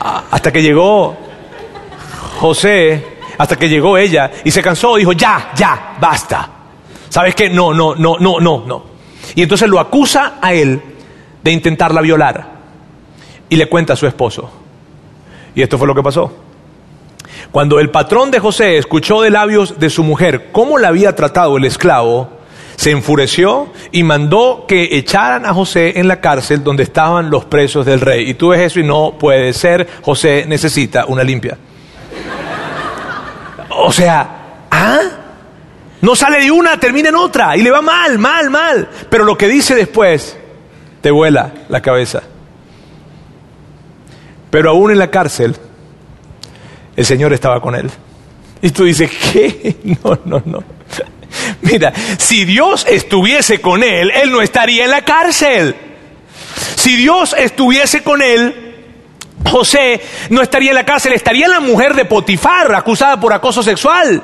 [0.00, 1.16] Hasta que llegó
[2.38, 6.48] José, hasta que llegó ella y se cansó, dijo, ya, ya, basta.
[7.08, 7.50] ¿Sabes qué?
[7.50, 8.84] No, no, no, no, no, no.
[9.34, 10.80] Y entonces lo acusa a él
[11.42, 12.60] de intentarla violar.
[13.48, 14.50] Y le cuenta a su esposo.
[15.54, 16.32] Y esto fue lo que pasó.
[17.50, 21.56] Cuando el patrón de José escuchó de labios de su mujer cómo la había tratado
[21.56, 22.39] el esclavo,
[22.80, 27.84] se enfureció y mandó que echaran a José en la cárcel donde estaban los presos
[27.84, 28.30] del rey.
[28.30, 31.58] Y tú ves eso y no puede ser, José necesita una limpia.
[33.68, 34.98] O sea, ¿ah?
[36.00, 38.88] No sale de una, termina en otra y le va mal, mal, mal.
[39.10, 40.38] Pero lo que dice después
[41.02, 42.22] te vuela la cabeza.
[44.50, 45.54] Pero aún en la cárcel,
[46.96, 47.90] el Señor estaba con él.
[48.62, 49.76] Y tú dices, ¿qué?
[50.02, 50.64] No, no, no.
[51.62, 55.74] Mira, si Dios estuviese con él, él no estaría en la cárcel.
[56.76, 58.70] Si Dios estuviese con él,
[59.48, 60.00] José
[60.30, 64.22] no estaría en la cárcel, estaría la mujer de Potifar, acusada por acoso sexual.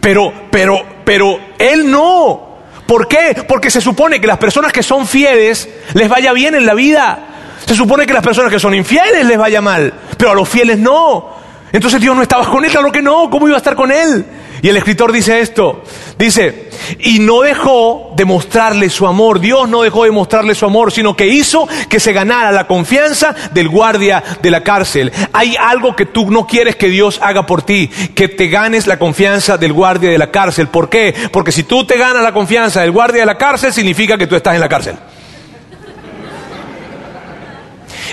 [0.00, 2.48] Pero, pero, pero él no.
[2.86, 3.44] ¿Por qué?
[3.46, 7.18] Porque se supone que las personas que son fieles les vaya bien en la vida.
[7.66, 10.78] Se supone que las personas que son infieles les vaya mal, pero a los fieles
[10.78, 11.36] no.
[11.70, 14.24] Entonces Dios no estaba con él, claro que no, ¿cómo iba a estar con él?
[14.62, 15.84] Y el escritor dice esto,
[16.18, 20.92] dice, y no dejó de mostrarle su amor, Dios no dejó de mostrarle su amor,
[20.92, 25.12] sino que hizo que se ganara la confianza del guardia de la cárcel.
[25.32, 28.98] Hay algo que tú no quieres que Dios haga por ti, que te ganes la
[28.98, 30.68] confianza del guardia de la cárcel.
[30.68, 31.14] ¿Por qué?
[31.32, 34.36] Porque si tú te ganas la confianza del guardia de la cárcel, significa que tú
[34.36, 34.96] estás en la cárcel.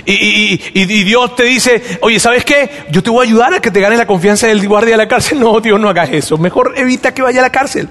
[0.06, 2.70] Y, Dios te dice, oye, ¿sabes qué?
[2.92, 5.08] Yo te voy a ayudar a que te ganes la confianza del guardia de la
[5.08, 5.40] cárcel.
[5.46, 6.38] No, Dios, no hagas eso.
[6.38, 7.88] Mejor evita que vaya a la cárcel.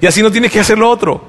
[0.00, 1.22] Y así no tienes que hacer lo otro.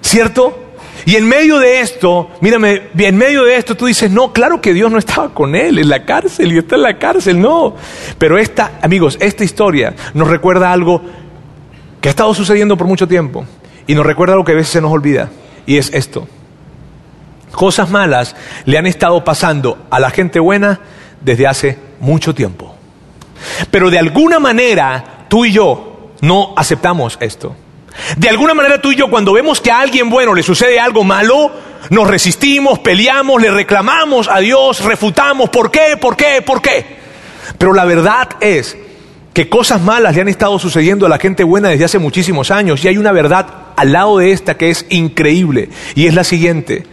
[0.00, 0.70] ¿Cierto?
[1.06, 4.74] Y en medio de esto, mírame, en medio de esto tú dices, no, claro que
[4.74, 7.74] Dios no estaba con él en la cárcel y está en la cárcel, no.
[8.18, 11.02] Pero esta, amigos, esta historia nos recuerda algo
[12.00, 13.44] que ha estado sucediendo por mucho tiempo
[13.86, 15.30] y nos recuerda algo que a veces se nos olvida
[15.66, 16.26] y es esto.
[17.52, 20.80] Cosas malas le han estado pasando a la gente buena
[21.20, 22.74] desde hace mucho tiempo.
[23.70, 27.54] Pero de alguna manera tú y yo no aceptamos esto.
[28.16, 31.04] De alguna manera tú y yo cuando vemos que a alguien bueno le sucede algo
[31.04, 31.50] malo,
[31.90, 35.96] nos resistimos, peleamos, le reclamamos a Dios, refutamos, ¿por qué?
[36.00, 36.42] ¿Por qué?
[36.42, 36.98] ¿Por qué?
[37.58, 38.76] Pero la verdad es
[39.32, 42.84] que cosas malas le han estado sucediendo a la gente buena desde hace muchísimos años
[42.84, 46.84] y hay una verdad al lado de esta que es increíble y es la siguiente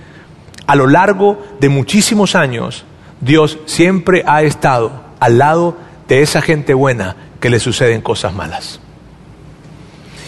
[0.68, 2.86] a lo largo de muchísimos años,
[3.22, 5.78] Dios siempre ha estado al lado
[6.08, 8.80] de esa gente buena que le suceden cosas malas.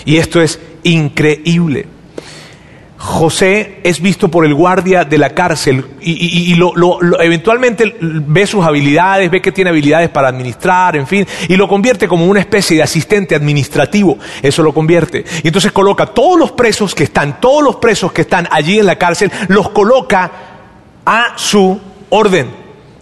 [0.05, 1.87] Y esto es increíble.
[3.01, 6.73] José es visto por el guardia de la cárcel y, lo,
[7.21, 12.09] eventualmente ve sus habilidades, ve que tiene habilidades para administrar, en fin, y lo convierte
[12.09, 14.17] como una especie de asistente administrativo.
[14.41, 15.23] Eso lo convierte.
[15.43, 18.85] Y entonces coloca todos los presos que están, todos los presos que están allí en
[18.85, 20.31] la cárcel, los coloca
[21.05, 22.49] a su orden.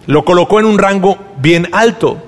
[0.06, 2.22] Lo colocó en un rango bien alto.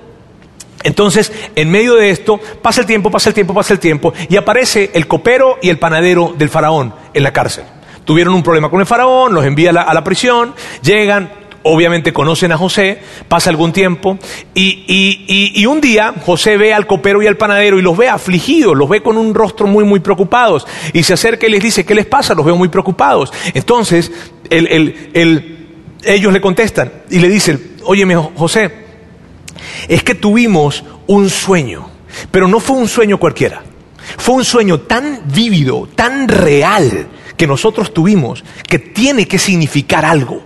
[0.83, 4.35] Entonces, en medio de esto, pasa el tiempo, pasa el tiempo, pasa el tiempo, y
[4.35, 7.65] aparece el copero y el panadero del faraón en la cárcel.
[8.05, 11.31] Tuvieron un problema con el faraón, los envía a la, prisión, llegan,
[11.63, 14.17] obviamente conocen a José, pasa algún tiempo,
[14.55, 14.83] y,
[15.55, 18.89] y, un día José ve al copero y al panadero y los ve afligidos, los
[18.89, 22.07] ve con un rostro muy, muy preocupados, y se acerca y les dice, ¿qué les
[22.07, 22.33] pasa?
[22.33, 23.31] Los veo muy preocupados.
[23.53, 24.11] Entonces,
[24.49, 28.03] ellos le contestan y le dicen, oye,
[28.35, 28.80] José,
[29.87, 31.89] es que tuvimos un sueño,
[32.31, 33.63] pero no fue un sueño cualquiera.
[34.17, 37.07] Fue un sueño tan vívido, tan real
[37.37, 40.41] que nosotros tuvimos que tiene que significar algo.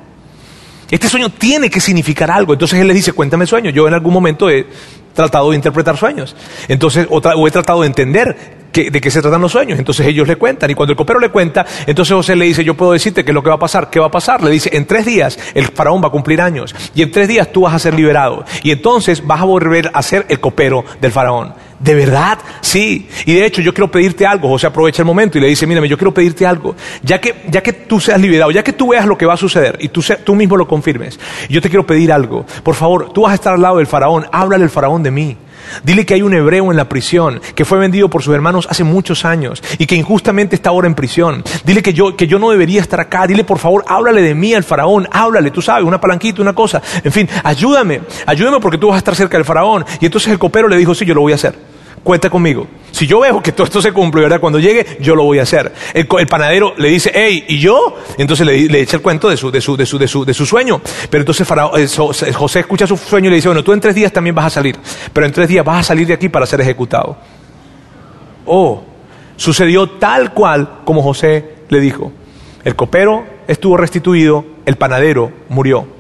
[0.90, 2.54] Este sueño tiene que significar algo.
[2.54, 3.70] Entonces él le dice, cuéntame sueño.
[3.72, 4.68] Yo en algún momento he
[5.14, 6.36] tratado de interpretar sueños.
[6.68, 9.80] Entonces, o, he tratado de entender de qué se tratan los sueños.
[9.80, 10.70] Entonces ellos le cuentan.
[10.70, 13.36] Y cuando el copero le cuenta, entonces José le dice, yo puedo decirte qué es
[13.36, 13.90] lo que va a pasar.
[13.90, 14.44] ¿Qué va a pasar?
[14.44, 16.76] Le dice, en tres días el faraón va a cumplir años.
[16.94, 18.46] Y en tres días tú vas a ser liberado.
[18.64, 21.54] Y entonces vas a volver a ser el copero del faraón.
[21.80, 22.40] ¿De verdad?
[22.62, 23.08] Sí.
[23.26, 24.50] Y de hecho yo quiero pedirte algo.
[24.50, 26.76] José aprovecha el momento y le dice, mírame, yo quiero pedirte algo.
[27.04, 29.38] Ya que, ya que tú seas liberado, ya que tú veas lo que va a
[29.38, 32.46] suceder y tú, tú mismo lo confirmes, yo te quiero pedir algo.
[32.64, 34.26] Por favor, tú vas a estar al lado del faraón.
[34.32, 35.38] Háblale al faraón de mí.
[35.84, 38.84] Dile que hay un hebreo en la prisión que fue vendido por sus hermanos hace
[38.84, 41.44] muchos años y que injustamente está ahora en prisión.
[41.64, 43.28] Dile que yo, que yo no debería estar acá.
[43.28, 45.08] Dile, por favor, háblale de mí al faraón.
[45.12, 46.82] Háblale, tú sabes, una palanquita, una cosa.
[47.04, 48.02] En fin, ayúdame.
[48.26, 49.86] Ayúdame porque tú vas a estar cerca del faraón.
[50.00, 51.75] Y entonces el copero le dijo, sí, yo lo voy a hacer
[52.06, 52.68] cuenta conmigo.
[52.92, 54.40] Si yo veo que todo esto se cumple, ¿verdad?
[54.40, 55.74] Cuando llegue, yo lo voy a hacer.
[55.94, 57.98] El, panadero le dice, hey, ¿y yo?
[58.18, 60.46] entonces le, echa el cuento de su, de, su, de, su, de, su, de su
[60.46, 60.80] sueño.
[61.10, 64.14] Pero entonces eh, José escucha su sueño y le dice, bueno, tú en tres días
[64.14, 64.78] también vas a salir.
[65.12, 67.18] Pero en tres días vas a salir de aquí para ser ejecutado.
[68.46, 68.84] Oh,
[69.36, 72.14] sucedió tal cual como José le dijo.
[72.64, 75.95] El copero estuvo restituido, el panadero murió.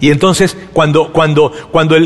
[0.00, 1.96] Y entonces, cuando, cuando, cuando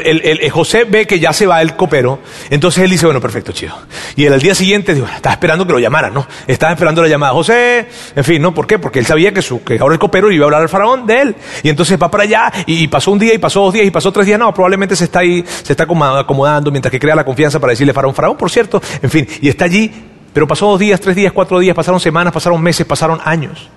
[0.50, 3.74] José ve que ya se va el copero, entonces él dice, bueno, perfecto, chido.
[4.16, 6.26] Y él al día siguiente, digo, estaba esperando que lo llamaran, ¿no?
[6.46, 7.32] Estaba esperando la llamada.
[7.32, 8.54] José, en fin, ¿no?
[8.54, 8.78] ¿Por qué?
[8.78, 11.37] Porque él sabía que, su, ahora el copero iba a hablar al faraón de él.
[11.62, 14.12] Y entonces va para allá, y, pasó un día, y pasó dos días, y pasó
[14.12, 14.38] tres días.
[14.38, 17.92] No, probablemente se está ahí, se está acomodando mientras que crea la confianza para decirle
[17.92, 18.80] faraón, faraón, por cierto.
[19.02, 19.90] En fin, y está allí,
[20.32, 23.68] pero pasó dos días, tres días, cuatro días, pasaron semanas, pasaron meses, pasaron años.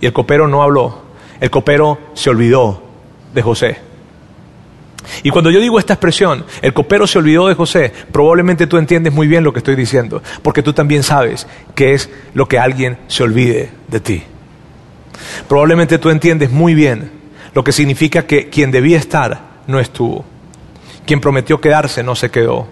[0.00, 1.02] Y el copero no habló.
[1.40, 2.91] El copero se olvidó
[3.34, 3.78] de José.
[5.22, 9.12] Y cuando yo digo esta expresión, el copero se olvidó de José, probablemente tú entiendes
[9.12, 12.98] muy bien lo que estoy diciendo, porque tú también sabes que es lo que alguien
[13.08, 14.22] se olvide de ti.
[15.48, 17.10] Probablemente tú entiendes muy bien
[17.54, 20.24] lo que significa que quien debía estar no estuvo,
[21.06, 22.68] quien prometió quedarse no se quedó,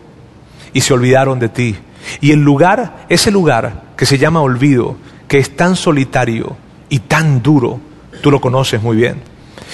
[0.72, 1.76] y se olvidaron de ti.
[2.20, 4.96] Y el lugar, ese lugar que se llama olvido,
[5.28, 6.56] que es tan solitario
[6.88, 7.80] y tan duro,
[8.22, 9.22] tú lo conoces muy bien.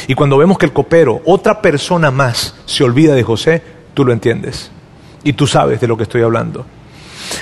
[0.06, 3.62] Y cuando vemos que el copero, otra persona más, se olvida de José,
[3.94, 4.70] tú lo entiendes.
[5.24, 6.66] Y tú sabes de lo que estoy hablando.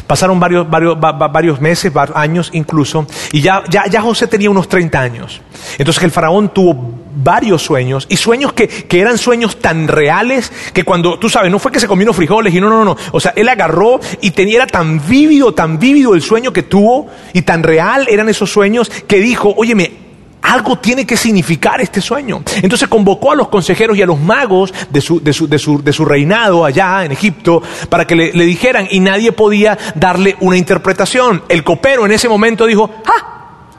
[0.07, 5.01] Pasaron varios, varios, varios meses, años incluso, y ya, ya, ya, José tenía unos 30
[5.01, 5.41] años.
[5.79, 10.85] Entonces el faraón tuvo varios sueños, y sueños que, que, eran sueños tan reales que
[10.85, 13.21] cuando, tú sabes, no fue que se comió unos frijoles y no, no, no, o
[13.21, 17.43] sea, él agarró y tenía, era tan vívido, tan vívido el sueño que tuvo, y
[17.43, 20.04] tan real eran esos sueños, que dijo, óyeme,
[20.45, 22.43] algo tiene que significar este sueño.
[22.63, 25.83] Entonces convocó a los consejeros y a los magos de su, de su, de su,
[25.83, 30.57] de su reinado allá en Egipto para que le, dijeran y nadie podía darle una
[30.57, 31.43] interpretación.
[31.49, 33.71] El copero en ese momento dijo, ¡ah!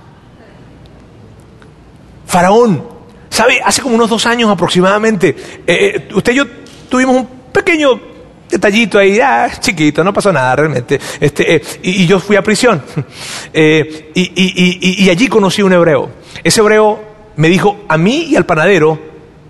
[2.25, 2.83] Faraón,
[3.29, 3.61] ¿sabe?
[3.63, 6.45] Hace como unos dos años aproximadamente, eh, eh, usted y yo
[6.89, 8.14] tuvimos un pequeño
[8.49, 10.99] detallito ahí, ah, chiquito, no pasó nada realmente.
[11.19, 12.81] Este, eh, y, yo fui a prisión.
[13.53, 16.09] y, y, allí conocí un hebreo.
[16.43, 17.03] Ese hebreo
[17.37, 18.99] me dijo a mí y al panadero,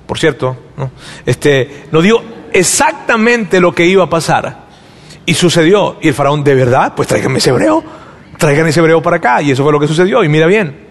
[0.05, 0.91] por cierto, ¿no?
[1.25, 4.65] este, nos dio exactamente lo que iba a pasar.
[5.25, 5.97] Y sucedió.
[6.01, 6.93] Y el faraón, ¿de verdad?
[6.95, 7.83] Pues tráiganme ese hebreo.
[8.37, 9.41] Traigan ese hebreo para acá.
[9.41, 10.23] Y eso fue lo que sucedió.
[10.23, 10.84] Y mira bien.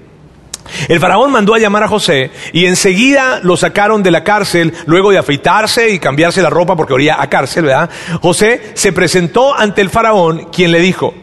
[0.88, 5.11] El faraón mandó a llamar a José y enseguida lo sacaron de la cárcel luego
[5.11, 7.90] de afeitarse y cambiarse la ropa porque olía a cárcel, ¿verdad?
[8.20, 11.14] José se presentó ante el faraón quien le dijo,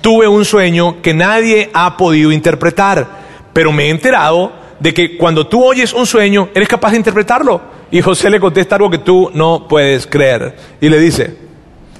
[0.00, 5.48] tuve un sueño que nadie ha podido interpretar pero me he enterado de que cuando
[5.48, 7.60] tú oyes un sueño, eres capaz de interpretarlo.
[7.90, 10.56] Y José le contesta algo que tú no puedes creer.
[10.80, 11.36] Y le dice,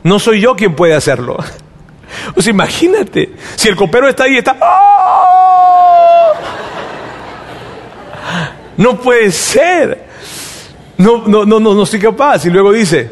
[0.05, 1.37] no soy yo quien puede hacerlo.
[2.39, 4.57] Sea, imagínate, si el copero está ahí y está...
[4.61, 4.88] ¡Oh!
[8.79, 10.07] No puede ser.
[10.97, 12.47] No, no, no, no, no soy capaz.
[12.47, 13.11] Y luego dice,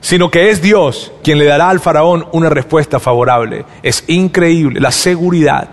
[0.00, 3.64] sino que es Dios quien le dará al faraón una respuesta favorable.
[3.82, 5.68] Es increíble la seguridad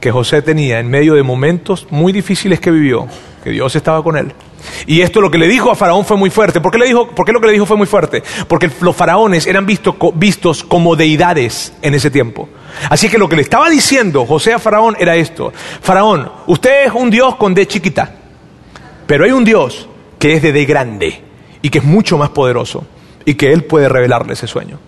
[0.00, 3.06] que José tenía en medio de momentos muy difíciles que vivió,
[3.44, 4.32] que Dios estaba con él.
[4.86, 6.60] Y esto lo que le dijo a Faraón fue muy fuerte.
[6.60, 8.22] ¿Por qué, le dijo, por qué lo que le dijo fue muy fuerte?
[8.46, 12.48] Porque los faraones eran vistos como deidades en ese tiempo.
[12.90, 15.52] Así que lo que le estaba diciendo José a Faraón era esto.
[15.80, 18.14] Faraón, usted es un Dios con D chiquita,
[19.06, 21.22] pero hay un Dios que es de D grande
[21.62, 22.84] y que es mucho más poderoso
[23.24, 24.78] y que Él puede revelarle ese sueño.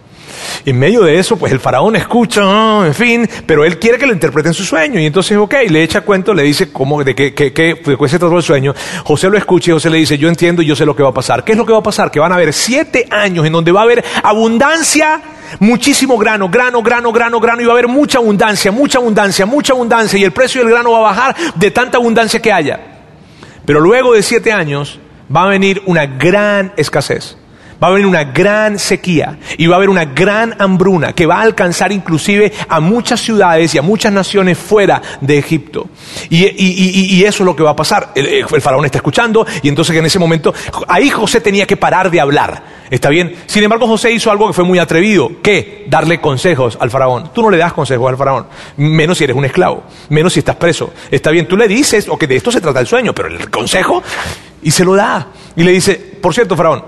[0.65, 4.07] En medio de eso, pues el faraón escucha, ah, en fin, pero él quiere que
[4.07, 5.01] lo interpreten su sueño.
[5.01, 7.77] Y entonces, ok, le echa cuento, le dice cómo, de qué, qué, qué,
[8.09, 8.75] se trató el sueño.
[9.05, 11.11] José lo escucha y José le dice, yo entiendo y yo sé lo que va
[11.11, 11.45] a pasar.
[11.45, 12.11] ¿Qué es lo que va a pasar?
[12.11, 15.21] Que van a haber siete años en donde va a haber abundancia,
[15.59, 19.73] muchísimo grano, grano, grano, grano, grano, y va a haber mucha abundancia, mucha abundancia, mucha
[19.73, 22.81] abundancia, y el precio del grano va a bajar de tanta abundancia que haya.
[23.65, 24.99] Pero luego de siete años
[25.35, 27.37] va a venir una gran escasez
[27.83, 31.39] Va a haber una gran sequía y va a haber una gran hambruna que va
[31.39, 35.89] a alcanzar inclusive a muchas ciudades y a muchas naciones fuera de Egipto.
[36.29, 38.13] Y, eso es lo que va a pasar.
[38.15, 40.53] El, faraón está escuchando y entonces en ese momento
[40.89, 42.81] ahí José tenía que parar de hablar.
[42.91, 43.37] ¿Está bien?
[43.47, 45.31] Sin embargo, José hizo algo que fue muy atrevido.
[45.43, 45.87] ¿Qué?
[45.89, 47.33] Darle consejos al faraón.
[47.33, 50.57] Tú no le das consejos al faraón, menos si eres un esclavo, menos si estás
[50.57, 50.93] preso.
[51.11, 53.49] Está bien, tú le dices, o que de esto se trata el sueño, pero el
[53.49, 54.03] consejo,
[54.63, 55.29] y se lo da.
[55.55, 56.83] Y le dice, por cierto, faraón,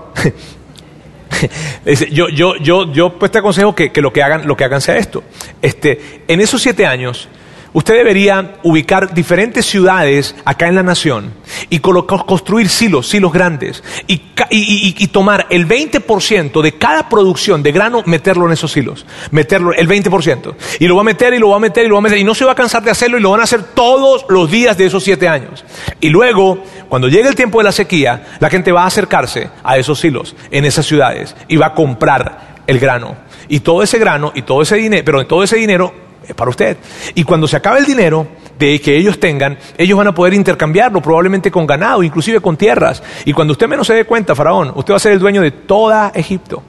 [2.11, 4.81] yo, yo, yo, yo pues te aconsejo que, que, lo que hagan, lo que hagan
[4.81, 5.23] sea esto.
[5.61, 7.27] Este, en esos siete años,
[7.73, 11.33] usted debería ubicar diferentes ciudades acá en la nación
[11.69, 18.47] y construir silos, silos grandes, y, tomar el 20% de cada producción de grano, meterlo
[18.47, 20.55] en esos silos, meterlo el 20%.
[20.79, 22.17] Y lo va a meter y lo va a meter y lo va a meter,
[22.17, 24.49] y no se va a cansar de hacerlo y lo van a hacer todos los
[24.49, 25.63] días de esos siete años.
[25.99, 29.77] Y luego, cuando llegue el tiempo de la sequía, la gente va a acercarse a
[29.77, 33.15] esos silos en esas ciudades y va a comprar el grano.
[33.47, 36.77] Y todo ese grano y todo ese dinero, pero todo ese dinero es para usted.
[37.15, 41.01] Y cuando se acabe el dinero de que ellos tengan, ellos van a poder intercambiarlo
[41.01, 43.01] probablemente con ganado, inclusive con tierras.
[43.25, 45.51] Y cuando usted menos se dé cuenta, faraón, usted va a ser el dueño de
[45.51, 46.63] toda Egipto.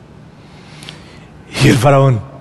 [1.65, 2.35] Y el faraón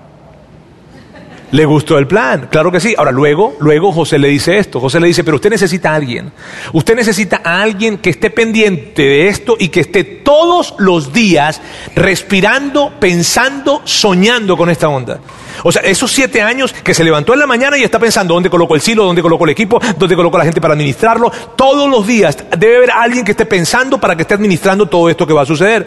[1.54, 2.96] le gustó el plan, claro que sí.
[2.98, 4.80] Ahora luego, luego José le dice esto.
[4.80, 6.32] José le dice, pero usted necesita a alguien.
[6.72, 11.60] Usted necesita a alguien que esté pendiente de esto y que esté todos los días
[11.94, 15.20] respirando, pensando, soñando con esta onda.
[15.62, 18.50] O sea, esos siete años que se levantó en la mañana y está pensando dónde
[18.50, 21.30] coloco el silo, dónde coloco el equipo, dónde coloco la gente para administrarlo.
[21.56, 25.26] Todos los días debe haber alguien que esté pensando para que esté administrando todo esto
[25.26, 25.86] que va a suceder.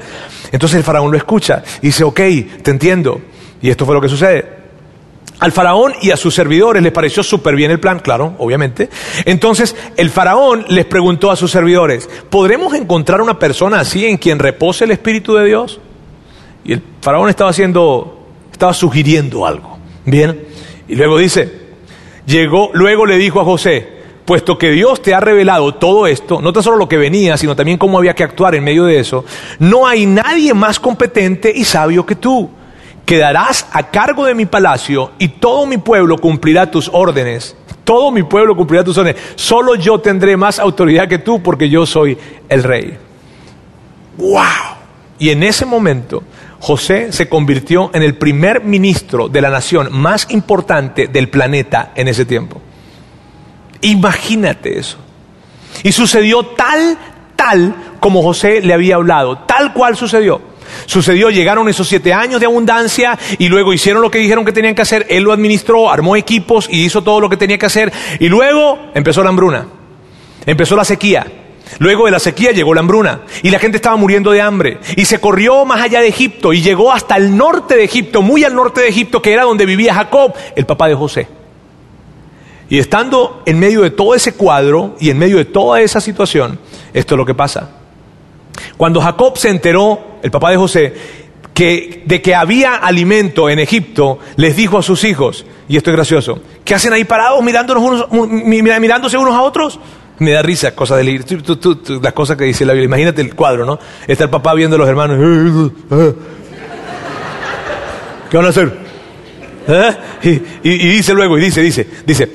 [0.51, 2.19] Entonces el faraón lo escucha y dice, ok,
[2.61, 3.21] te entiendo.
[3.61, 4.57] Y esto fue lo que sucede.
[5.39, 8.89] Al faraón y a sus servidores les pareció súper bien el plan, claro, obviamente.
[9.25, 14.39] Entonces el faraón les preguntó a sus servidores, ¿podremos encontrar una persona así en quien
[14.39, 15.79] repose el Espíritu de Dios?
[16.65, 18.16] Y el faraón estaba haciendo
[18.57, 19.77] estaba sugiriendo algo.
[20.03, 20.47] Bien.
[20.87, 21.51] Y luego dice,
[22.25, 23.87] llegó, luego le dijo a José,
[24.25, 27.55] puesto que Dios te ha revelado todo esto, no tan solo lo que venía, sino
[27.55, 29.25] también cómo había que actuar en medio de eso,
[29.59, 32.49] no hay nadie más competente y sabio que tú.
[33.05, 37.55] Quedarás a cargo de mi palacio y todo mi pueblo cumplirá tus órdenes.
[37.83, 39.21] Todo mi pueblo cumplirá tus órdenes.
[39.35, 42.17] Solo yo tendré más autoridad que tú porque yo soy
[42.49, 42.97] el rey.
[44.17, 44.77] ¡Wow!
[45.19, 46.23] Y en ese momento
[46.59, 52.07] José se convirtió en el primer ministro de la nación más importante del planeta en
[52.07, 52.61] ese tiempo.
[53.81, 54.97] Imagínate eso.
[55.83, 56.97] Y sucedió tal,
[57.35, 60.41] tal como José le había hablado, tal cual sucedió.
[60.85, 64.75] Sucedió, llegaron esos siete años de abundancia y luego hicieron lo que dijeron que tenían
[64.75, 65.05] que hacer.
[65.09, 67.91] Él lo administró, armó equipos y hizo todo lo que tenía que hacer.
[68.19, 69.67] Y luego empezó la hambruna,
[70.45, 71.25] empezó la sequía.
[71.79, 75.05] Luego de la sequía llegó la hambruna y la gente estaba muriendo de hambre y
[75.05, 78.55] se corrió más allá de Egipto y llegó hasta el norte de Egipto, muy al
[78.55, 81.27] norte de Egipto, que era donde vivía Jacob, el papá de José.
[82.69, 86.59] Y estando en medio de todo ese cuadro y en medio de toda esa situación,
[86.93, 87.69] esto es lo que pasa.
[88.75, 90.93] Cuando Jacob se enteró, el papá de José,
[91.53, 95.95] que, de que había alimento en Egipto, les dijo a sus hijos, y esto es
[95.95, 99.79] gracioso, ¿qué hacen ahí parados mirándonos unos, mirándose unos a otros?
[100.19, 101.23] Me da risa, cosa de
[102.01, 102.85] las cosas que dice la Biblia.
[102.85, 103.79] Imagínate el cuadro, ¿no?
[104.07, 105.19] Está el papá viendo a los hermanos.
[108.29, 108.77] ¿Qué van a hacer?
[109.67, 109.97] ¿Eh?
[110.63, 112.31] Y, y, dice luego, y dice, dice, dice,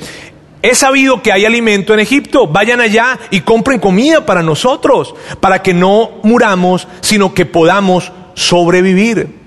[0.60, 5.62] he sabido que hay alimento en Egipto, vayan allá y compren comida para nosotros, para
[5.62, 9.40] que no muramos, sino que podamos sobrevivir.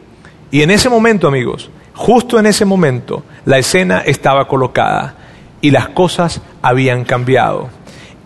[0.51, 5.15] Y en ese momento, amigos, justo en ese momento, la escena estaba colocada
[5.61, 7.69] y las cosas habían cambiado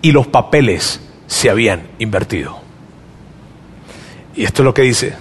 [0.01, 2.59] y los papeles se habían invertido.
[4.35, 5.15] Y esto es lo que dice.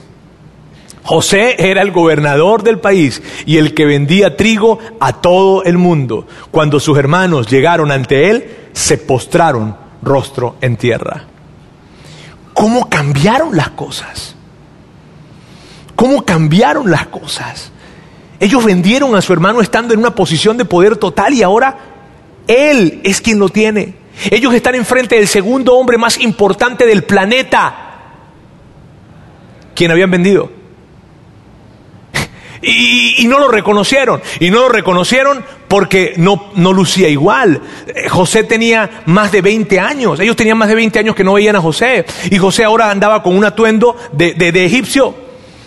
[1.02, 6.26] José era el gobernador del país y el que vendía trigo a todo el mundo.
[6.50, 11.24] Cuando sus hermanos llegaron ante él, se postraron rostro en tierra.
[12.52, 14.34] ¿Cómo cambiaron las cosas?
[15.96, 17.72] ¿Cómo cambiaron las cosas?
[18.38, 21.78] Ellos vendieron a su hermano estando en una posición de poder total y ahora
[22.46, 23.94] él es quien lo tiene.
[24.31, 27.74] Ellos están enfrente del segundo hombre más importante del planeta,
[29.74, 30.50] quien habían vendido.
[32.61, 34.20] Y, no lo reconocieron.
[34.40, 37.61] Y no lo reconocieron porque no, lucía igual.
[37.87, 40.18] Eh, José tenía más de 20 años.
[40.18, 42.04] Ellos tenían más de 20 años que no veían a José.
[42.31, 45.14] Y José ahora andaba con un atuendo de egipcio.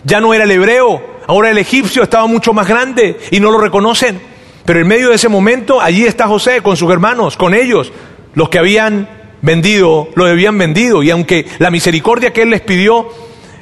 [0.04, 1.02] Ya no era el hebreo.
[1.28, 4.22] Ahora el egipcio estaba mucho más grande y no lo reconocen.
[4.66, 7.92] Pero en medio de ese momento, allí está José con sus hermanos, con ellos,
[8.34, 9.08] los que habían
[9.42, 11.04] vendido, lo habían vendido.
[11.04, 13.10] Y aunque la misericordia que Él les pidió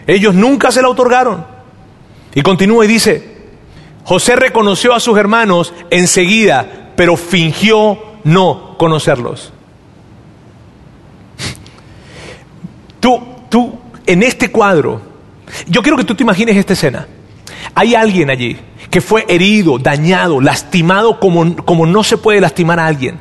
[0.08, 1.46] Ellos nunca se la otorgaron.
[2.34, 3.38] Y continúa y dice,
[4.04, 9.54] José reconoció a sus hermanos enseguida, pero fingió no conocerlos.
[13.00, 15.02] Tú, tú, en este cuadro,
[15.68, 17.08] yo quiero que tú te imagines esta escena.
[17.76, 18.58] Hay alguien allí
[18.90, 23.20] que fue herido, dañado, lastimado como, como no se puede lastimar a alguien.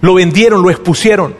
[0.00, 1.34] Lo vendieron, lo expusieron.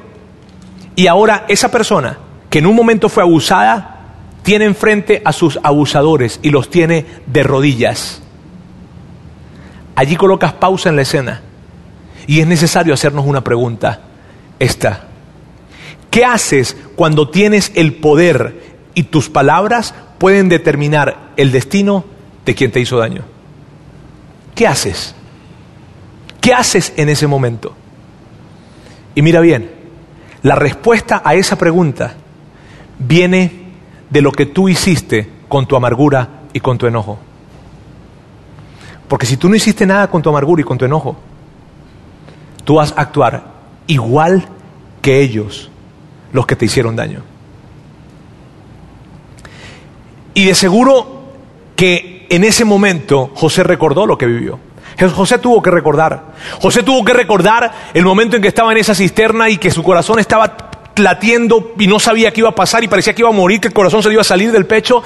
[0.96, 2.18] Y ahora esa persona
[2.50, 4.00] que en un momento fue abusada,
[4.42, 8.22] tiene enfrente a sus abusadores y los tiene de rodillas.
[9.94, 11.42] Allí colocas pausa en la escena
[12.26, 14.00] y es necesario hacernos una pregunta.
[14.58, 15.06] Esta.
[16.10, 22.04] ¿Qué haces cuando tienes el poder y tus palabras pueden determinar el destino
[22.44, 23.22] de quien te hizo daño?
[24.54, 25.14] ¿Qué haces?
[26.40, 27.76] ¿Qué haces en ese momento?
[29.20, 29.70] Y mira bien,
[30.40, 32.14] la respuesta a esa pregunta
[32.98, 33.52] viene
[34.08, 37.18] de lo que tú hiciste con tu amargura y con tu enojo.
[39.08, 41.18] Porque si tú no hiciste nada con tu amargura y con tu enojo,
[42.64, 43.44] tú vas a actuar
[43.88, 44.42] igual
[45.02, 45.70] que ellos,
[46.32, 47.20] los que te hicieron daño.
[50.32, 51.24] Y de seguro
[51.76, 54.58] que en ese momento José recordó lo que vivió.
[55.14, 56.22] José tuvo que recordar.
[56.60, 59.82] José tuvo que recordar el momento en que estaba en esa cisterna y que su
[59.82, 60.70] corazón estaba
[61.00, 63.68] latiendo y no sabía qué iba a pasar y parecía que iba a morir, que
[63.68, 65.02] el corazón se le iba a salir del pecho.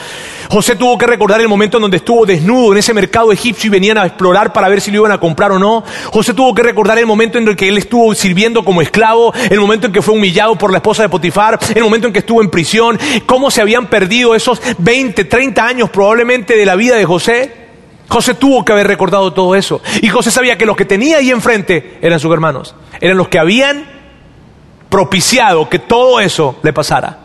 [0.50, 3.70] José tuvo que recordar el momento en donde estuvo desnudo en ese mercado egipcio y
[3.70, 5.84] venían a explorar para ver si lo iban a comprar o no.
[6.12, 9.60] José tuvo que recordar el momento en el que él estuvo sirviendo como esclavo, el
[9.60, 12.42] momento en que fue humillado por la esposa de Potifar, el momento en que estuvo
[12.42, 17.04] en prisión, cómo se habían perdido esos 20, 30 años probablemente de la vida de
[17.04, 17.63] José.
[18.08, 19.80] José tuvo que haber recordado todo eso.
[20.02, 22.74] Y José sabía que los que tenía ahí enfrente eran sus hermanos.
[23.00, 23.84] Eran los que habían
[24.88, 27.18] propiciado que todo eso le pasara.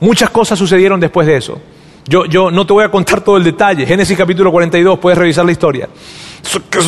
[0.00, 1.60] Muchas cosas sucedieron después de eso.
[2.06, 3.86] Yo, yo no te voy a contar todo el detalle.
[3.86, 5.88] Génesis capítulo 42, puedes revisar la historia.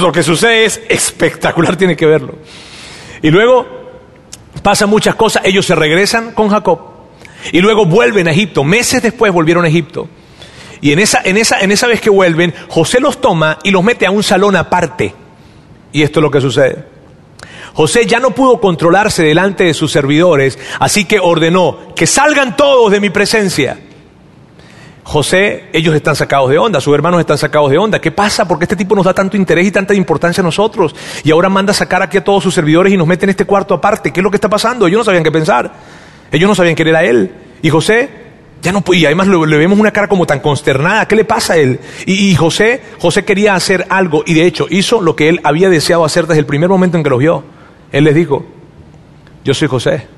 [0.01, 2.35] Lo que sucede es espectacular, tiene que verlo.
[3.23, 3.67] Y luego
[4.63, 5.43] pasan muchas cosas.
[5.45, 6.81] Ellos se regresan con Jacob.
[7.53, 8.65] Y luego vuelven a Egipto.
[8.65, 10.09] Meses después volvieron a Egipto.
[10.81, 13.83] Y en esa, en esa, en esa vez que vuelven, José los toma y los
[13.83, 15.15] mete a un salón aparte.
[15.93, 16.85] Y esto es lo que sucede.
[17.75, 22.91] José ya no pudo controlarse delante de sus servidores, así que ordenó que salgan todos
[22.91, 23.79] de mi presencia.
[25.03, 28.01] José, ellos están sacados de onda, sus hermanos están sacados de onda.
[28.01, 28.49] ¿Qué pasa?
[28.49, 30.97] Porque este tipo nos da tanto interés y tanta importancia a nosotros.
[31.23, 33.45] Y ahora manda a sacar aquí a todos sus servidores y nos mete en este
[33.45, 34.13] cuarto aparte.
[34.13, 34.89] ¿Qué es lo que está pasando?
[34.89, 35.73] Ellos no sabían qué pensar.
[36.33, 37.31] Ellos no sabían qué era él.
[37.63, 38.26] Y José
[38.63, 39.09] ya no podía.
[39.09, 41.07] Además le, vemos una cara como tan consternada.
[41.07, 41.81] ¿Qué le pasa a él?
[42.07, 45.69] Y, y, José, José quería hacer algo y de hecho hizo lo que él había
[45.69, 47.45] deseado hacer desde el primer momento en que lo vio.
[47.93, 48.45] Él les dijo,
[49.45, 50.09] yo soy José.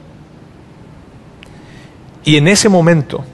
[2.24, 3.24] Y en ese momento,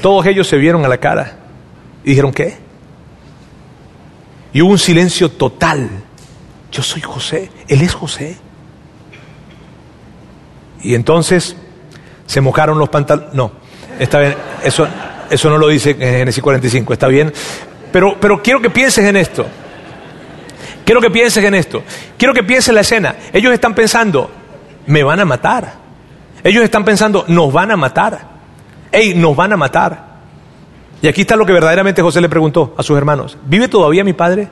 [0.00, 1.38] todos ellos se vieron a la cara
[2.04, 2.56] y dijeron, ¿qué?
[4.52, 5.88] Y hubo un silencio total.
[6.70, 8.36] Yo soy José, él es José.
[10.82, 11.56] Y entonces
[12.26, 13.34] se mojaron los pantalones.
[13.34, 13.52] No,
[14.02, 14.86] está bien, eso,
[15.30, 17.32] eso no lo dice en Génesis 45, está bien.
[17.90, 19.46] Pero, pero quiero que pienses en esto.
[20.84, 21.82] Quiero que pienses en esto.
[22.18, 23.16] Quiero que pienses en la escena.
[23.32, 24.30] Ellos están pensando,
[24.86, 25.74] me van a matar.
[26.42, 28.32] Ellos están pensando, nos van a matar.
[28.90, 30.12] Ey, nos van a matar.
[31.00, 33.38] Y aquí está lo que verdaderamente José le preguntó a sus hermanos.
[33.44, 34.48] ¿Vive todavía mi padre?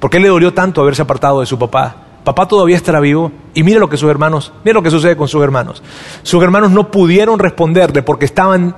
[0.00, 2.07] ¿Por qué le dolió tanto haberse apartado de su papá?
[2.28, 3.32] Papá todavía estará vivo.
[3.54, 5.82] Y mire lo que sus hermanos, mire lo que sucede con sus hermanos.
[6.22, 8.76] Sus hermanos no pudieron responderle porque estaban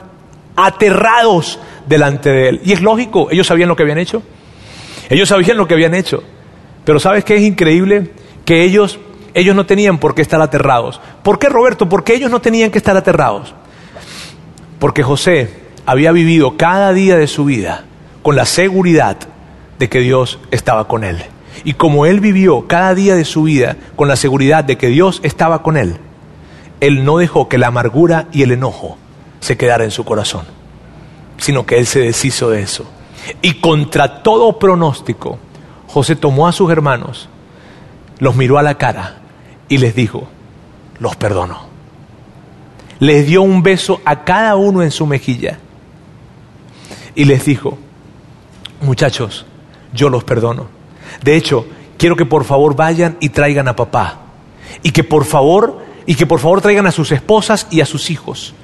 [0.54, 2.60] aterrados delante de él.
[2.64, 4.22] Y es lógico, ellos sabían lo que habían hecho.
[5.08, 6.22] Ellos sabían lo que habían hecho.
[6.84, 8.12] Pero ¿sabes qué es increíble?
[8.44, 9.00] Que ellos,
[9.34, 11.00] ellos no tenían por qué estar aterrados.
[11.24, 11.88] ¿Por qué, Roberto?
[11.88, 13.52] ¿Por qué ellos no tenían que estar aterrados?
[14.78, 15.52] Porque José
[15.86, 17.82] había vivido cada día de su vida
[18.22, 19.16] con la seguridad
[19.80, 21.24] de que Dios estaba con él.
[21.64, 25.20] Y como él vivió cada día de su vida con la seguridad de que Dios
[25.22, 25.96] estaba con él,
[26.80, 28.96] él no dejó que la amargura y el enojo
[29.40, 30.44] se quedara en su corazón,
[31.36, 32.84] sino que él se deshizo de eso.
[33.42, 35.38] Y contra todo pronóstico,
[35.86, 37.28] José tomó a sus hermanos,
[38.18, 39.18] los miró a la cara
[39.68, 40.28] y les dijo,
[40.98, 41.68] los perdono.
[42.98, 45.58] Les dio un beso a cada uno en su mejilla
[47.14, 47.78] y les dijo,
[48.82, 49.46] muchachos,
[49.92, 50.79] yo los perdono.
[51.22, 54.20] De hecho, quiero que por favor vayan y traigan a papá.
[54.82, 58.10] Y que por favor, y que por favor traigan a sus esposas y a sus
[58.10, 58.54] hijos.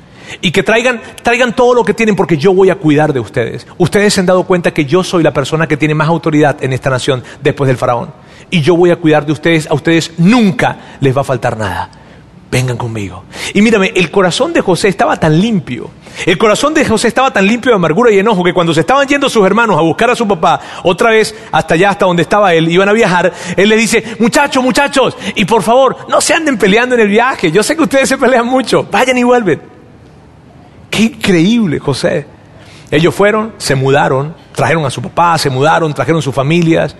[0.40, 3.66] Y que traigan, traigan todo lo que tienen porque yo voy a cuidar de ustedes.
[3.78, 6.72] Ustedes se han dado cuenta que yo soy la persona que tiene más autoridad en
[6.72, 8.12] esta nación después del faraón.
[8.50, 9.70] Y yo voy a cuidar de ustedes.
[9.70, 11.90] A ustedes nunca les va a faltar nada.
[12.50, 13.24] Vengan conmigo.
[13.54, 15.90] Y mírame, el corazón de José estaba tan limpio.
[16.24, 19.06] El corazón de José estaba tan limpio de amargura y enojo que cuando se estaban
[19.06, 22.54] yendo sus hermanos a buscar a su papá, otra vez hasta allá, hasta donde estaba
[22.54, 26.56] él, iban a viajar, él le dice, muchachos, muchachos, y por favor, no se anden
[26.56, 27.52] peleando en el viaje.
[27.52, 29.60] Yo sé que ustedes se pelean mucho, vayan y vuelven.
[30.88, 32.26] Qué increíble, José.
[32.90, 36.96] Ellos fueron, se mudaron, trajeron a su papá, se mudaron, trajeron sus familias.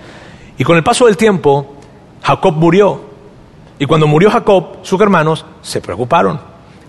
[0.59, 1.77] Y con el paso del tiempo,
[2.23, 3.06] Jacob murió.
[3.79, 6.41] Y cuando murió Jacob, sus hermanos se preocuparon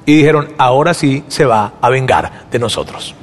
[0.06, 3.14] y dijeron, ahora sí se va a vengar de nosotros.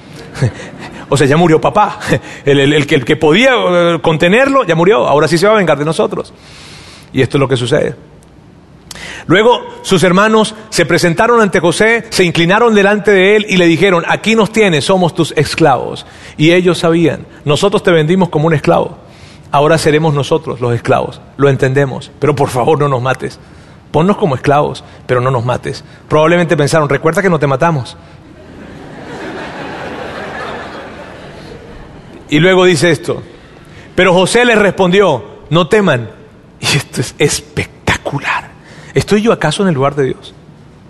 [1.08, 1.98] o sea, ya murió papá.
[2.44, 5.78] El, que, el que podía eh, contenerlo ya murió, ahora sí se va a vengar
[5.78, 6.32] de nosotros.
[7.12, 7.94] Y esto es lo que sucede.
[9.26, 14.04] Luego sus hermanos se presentaron ante José, se inclinaron delante de él y le dijeron,
[14.06, 16.04] aquí nos tienes, somos tus esclavos.
[16.36, 18.98] Y ellos sabían, nosotros te vendimos como un esclavo,
[19.54, 23.38] ahora seremos nosotros los esclavos, lo entendemos, pero por favor no nos mates.
[23.92, 25.84] Ponnos como esclavos, pero no nos mates.
[26.08, 27.96] Probablemente pensaron, recuerda que no te matamos.
[32.28, 33.22] Y luego dice esto,
[33.94, 36.10] pero José les respondió, no teman.
[36.58, 38.50] Y esto es espectacular.
[38.92, 40.34] ¿Estoy yo acaso en el lugar de Dios?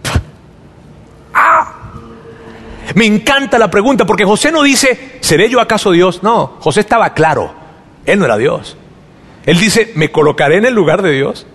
[1.34, 1.70] ¡Ah!
[2.94, 6.22] Me encanta la pregunta porque José no dice, ¿seré yo acaso Dios?
[6.22, 7.63] No, José estaba claro,
[8.06, 8.76] él no era Dios.
[9.46, 11.46] Él dice, ¿me colocaré en el lugar de Dios?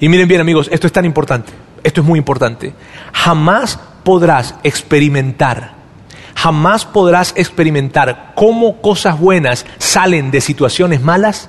[0.00, 1.52] Y miren bien amigos, esto es tan importante,
[1.82, 2.74] esto es muy importante.
[3.12, 5.74] Jamás podrás experimentar,
[6.34, 11.48] jamás podrás experimentar cómo cosas buenas salen de situaciones malas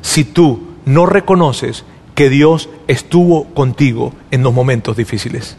[0.00, 1.84] si tú no reconoces
[2.14, 5.56] que Dios estuvo contigo en los momentos difíciles.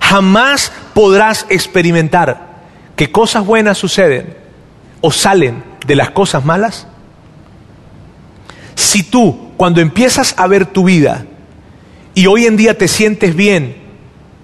[0.00, 2.54] Jamás podrás experimentar
[2.96, 4.43] que cosas buenas suceden
[5.06, 6.86] o salen de las cosas malas
[8.74, 11.26] si tú cuando empiezas a ver tu vida
[12.14, 13.76] y hoy en día te sientes bien,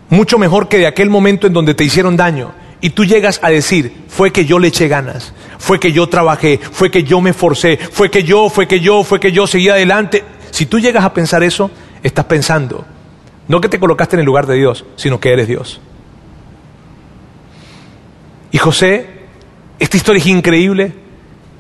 [0.09, 3.51] mucho mejor que de aquel momento en donde te hicieron daño, y tú llegas a
[3.51, 7.33] decir, fue que yo le eché ganas, fue que yo trabajé, fue que yo me
[7.33, 10.25] forcé, fue que yo, fue que yo, fue que yo seguí adelante.
[10.51, 11.71] Si tú llegas a pensar eso,
[12.03, 12.85] estás pensando,
[13.47, 15.81] no que te colocaste en el lugar de Dios, sino que eres Dios.
[18.51, 19.20] Y José,
[19.81, 20.93] esta historia es increíble.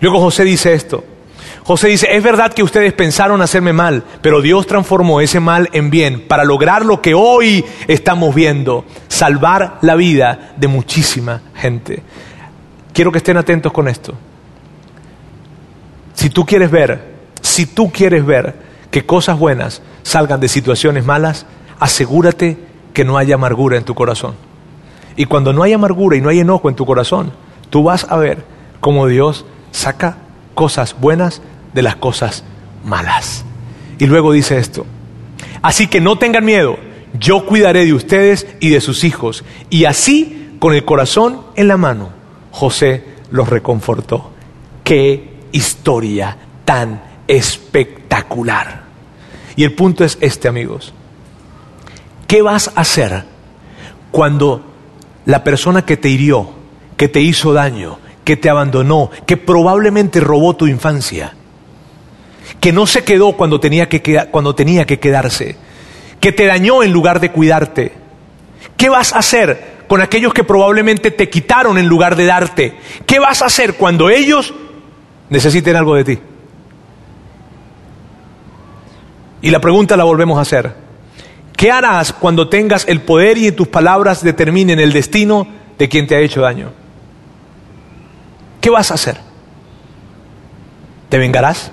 [0.00, 1.04] Luego José dice esto,
[1.64, 5.90] José dice, es verdad que ustedes pensaron hacerme mal, pero Dios transformó ese mal en
[5.90, 12.02] bien para lograr lo que hoy estamos viendo, salvar la vida de muchísima gente.
[12.92, 14.14] Quiero que estén atentos con esto.
[16.14, 18.54] Si tú quieres ver, si tú quieres ver
[18.90, 21.46] que cosas buenas salgan de situaciones malas,
[21.78, 22.58] asegúrate
[22.92, 24.34] que no haya amargura en tu corazón.
[25.16, 27.32] Y cuando no hay amargura y no hay enojo en tu corazón,
[27.70, 28.44] tú vas a ver
[28.80, 30.18] cómo Dios saca
[30.54, 31.40] cosas buenas
[31.72, 32.44] de las cosas
[32.84, 33.44] malas.
[33.98, 34.86] Y luego dice esto,
[35.62, 36.76] así que no tengan miedo,
[37.18, 39.44] yo cuidaré de ustedes y de sus hijos.
[39.68, 42.10] Y así, con el corazón en la mano,
[42.50, 44.30] José los reconfortó.
[44.84, 48.84] Qué historia tan espectacular.
[49.56, 50.92] Y el punto es este, amigos.
[52.26, 53.24] ¿Qué vas a hacer
[54.10, 54.64] cuando
[55.26, 56.50] la persona que te hirió,
[57.00, 61.32] que te hizo daño, que te abandonó, que probablemente robó tu infancia,
[62.60, 65.56] que no se quedó cuando tenía que, cuando tenía que quedarse,
[66.20, 67.94] que te dañó en lugar de cuidarte.
[68.76, 72.74] ¿Qué vas a hacer con aquellos que probablemente te quitaron en lugar de darte?
[73.06, 74.52] ¿Qué vas a hacer cuando ellos
[75.30, 76.18] necesiten algo de ti?
[79.40, 80.74] Y la pregunta la volvemos a hacer.
[81.56, 85.48] ¿Qué harás cuando tengas el poder y tus palabras determinen el destino
[85.78, 86.79] de quien te ha hecho daño?
[88.60, 89.16] ¿Qué vas a hacer?
[91.08, 91.72] ¿Te vengarás?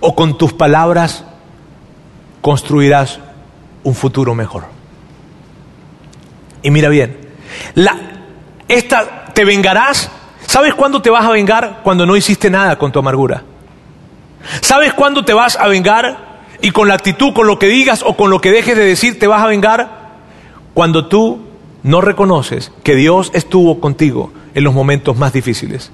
[0.00, 1.24] o con tus palabras
[2.40, 3.20] construirás
[3.84, 4.64] un futuro mejor.
[6.62, 7.16] Y mira bien,
[8.68, 10.10] esta te vengarás.
[10.46, 11.80] ¿Sabes cuándo te vas a vengar?
[11.84, 13.44] Cuando no hiciste nada con tu amargura.
[14.62, 16.30] ¿Sabes cuándo te vas a vengar?
[16.62, 19.18] Y con la actitud, con lo que digas o con lo que dejes de decir,
[19.18, 20.00] te vas a vengar.
[20.74, 21.46] Cuando tú
[21.82, 25.90] no reconoces que Dios estuvo contigo en los momentos más difíciles.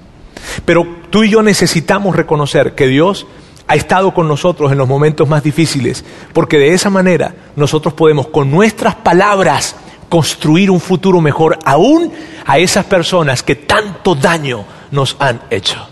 [0.65, 3.27] Pero tú y yo necesitamos reconocer que Dios
[3.67, 8.27] ha estado con nosotros en los momentos más difíciles, porque de esa manera nosotros podemos
[8.27, 9.75] con nuestras palabras
[10.09, 12.13] construir un futuro mejor aún
[12.45, 15.85] a esas personas que tanto daño nos han hecho.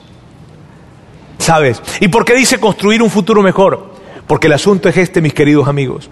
[1.38, 1.82] ¿Sabes?
[2.00, 3.94] ¿Y por qué dice construir un futuro mejor?
[4.26, 6.10] Porque el asunto es este, mis queridos amigos.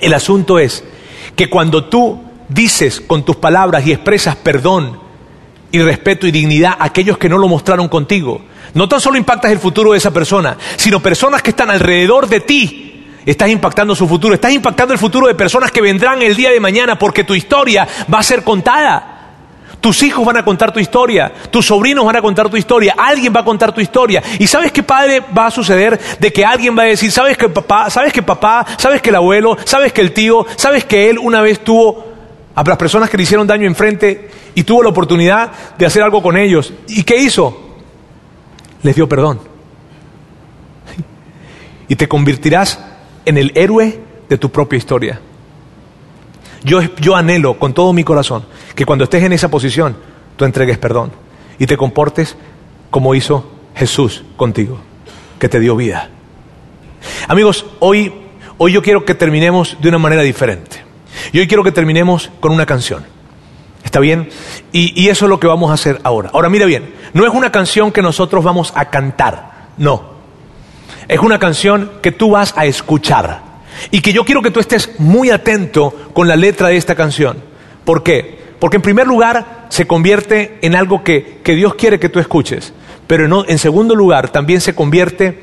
[0.00, 0.84] El asunto es
[1.34, 5.07] que cuando tú dices con tus palabras y expresas perdón
[5.70, 8.42] y respeto y dignidad a aquellos que no lo mostraron contigo,
[8.74, 12.40] no tan solo impactas el futuro de esa persona, sino personas que están alrededor de
[12.40, 12.88] ti
[13.30, 16.60] estás impactando su futuro, estás impactando el futuro de personas que vendrán el día de
[16.60, 19.14] mañana porque tu historia va a ser contada.
[19.80, 23.32] Tus hijos van a contar tu historia, tus sobrinos van a contar tu historia, alguien
[23.34, 24.22] va a contar tu historia.
[24.38, 26.00] ¿Y sabes qué padre va a suceder?
[26.18, 29.16] De que alguien va a decir, ¿sabes que papá, sabes que papá, sabes que el
[29.16, 32.07] abuelo, sabes que el tío, sabes que él una vez tuvo
[32.58, 36.20] a las personas que le hicieron daño enfrente y tuvo la oportunidad de hacer algo
[36.20, 36.72] con ellos?
[36.88, 37.76] ¿Y qué hizo?
[38.82, 39.40] Les dio perdón.
[41.86, 42.80] Y te convertirás
[43.24, 45.20] en el héroe de tu propia historia.
[46.64, 48.44] Yo, anhelo con todo mi corazón
[48.74, 49.96] que cuando estés en esa posición,
[50.36, 51.12] tú entregues perdón
[51.58, 52.36] y te comportes
[52.90, 54.78] como hizo Jesús contigo,
[55.38, 56.10] que te dio vida.
[57.28, 58.12] Amigos, hoy,
[58.58, 60.87] hoy yo quiero que terminemos de una manera diferente.
[61.32, 63.04] Y hoy quiero que terminemos con una canción.
[63.84, 64.28] ¿Está bien?
[64.72, 66.30] Y, eso es lo que vamos a hacer ahora.
[66.32, 70.18] Ahora mira bien, no es una canción que nosotros vamos a cantar, no.
[71.06, 73.40] Es una canción que tú vas a escuchar.
[73.90, 77.38] Y que yo quiero que tú estés muy atento con la letra de esta canción.
[77.84, 78.38] ¿Por qué?
[78.58, 82.74] Porque en primer lugar se convierte en algo que, que Dios quiere que tú escuches.
[83.06, 85.40] Pero no, en segundo lugar también se convierte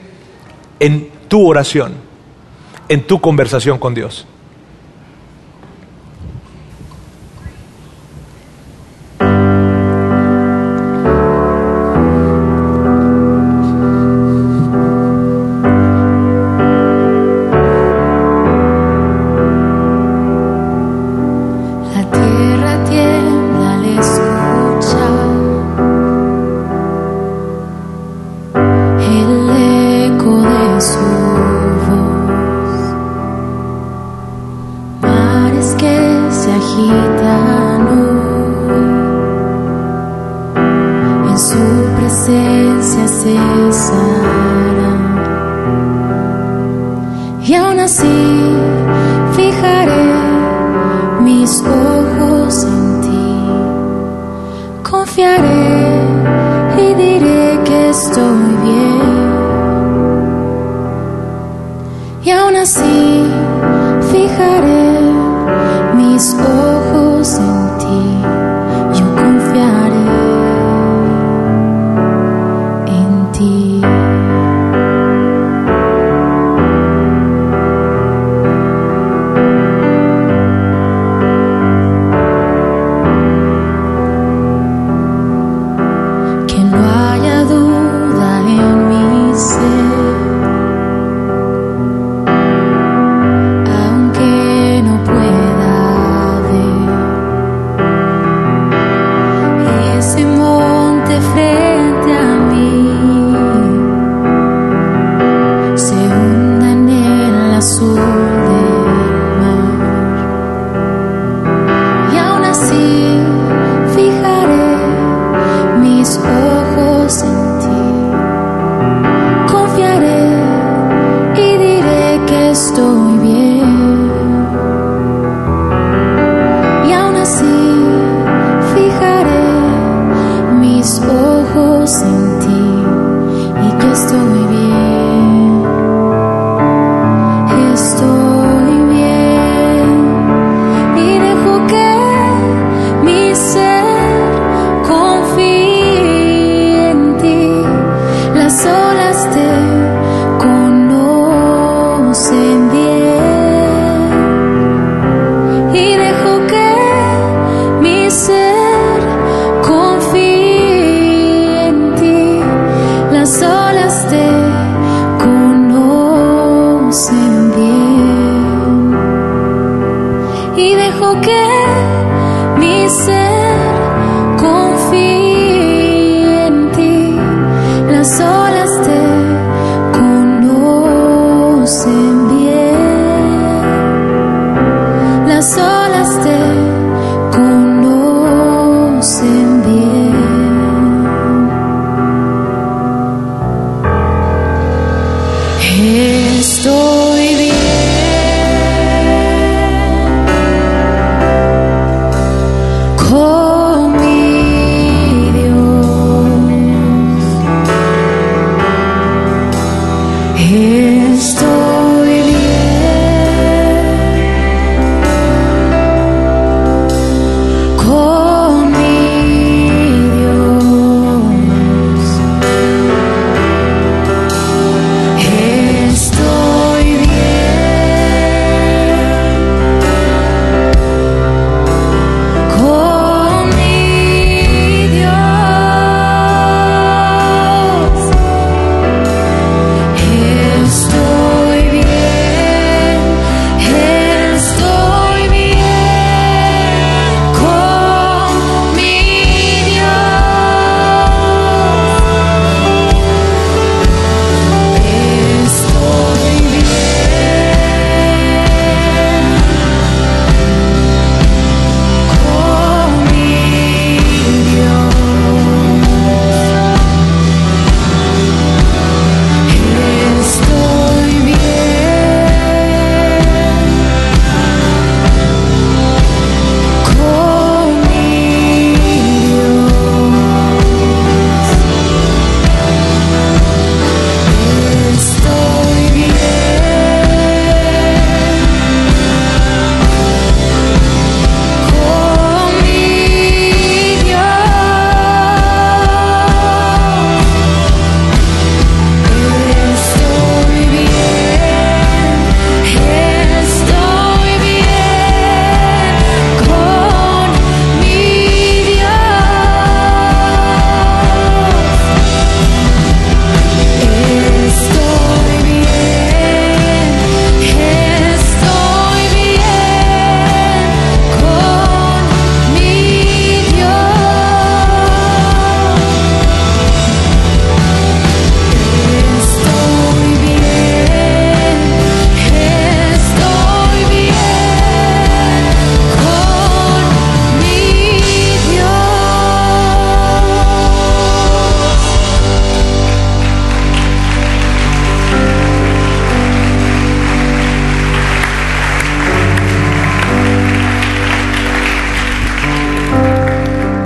[0.80, 1.96] en tu oración,
[2.90, 4.28] en tu conversación con Dios.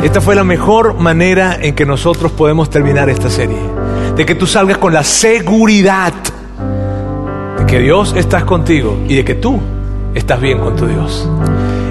[0.09, 3.59] Esta fue la mejor manera en que nosotros podemos terminar esta serie.
[4.15, 6.15] De que tú salgas con la seguridad
[7.59, 9.59] de que Dios está contigo y de que tú
[10.15, 11.29] estás bien con tu Dios.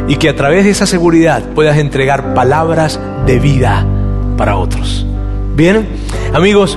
[0.09, 3.87] Y que a través de esa seguridad puedas entregar palabras de vida
[4.37, 5.07] para otros.
[5.55, 5.87] Bien,
[6.35, 6.77] amigos,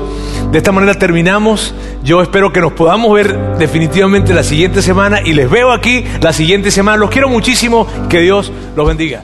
[0.51, 1.73] de esta manera terminamos.
[2.03, 6.33] Yo espero que nos podamos ver definitivamente la siguiente semana y les veo aquí la
[6.33, 6.97] siguiente semana.
[6.97, 7.87] Los quiero muchísimo.
[8.09, 9.23] Que Dios los bendiga.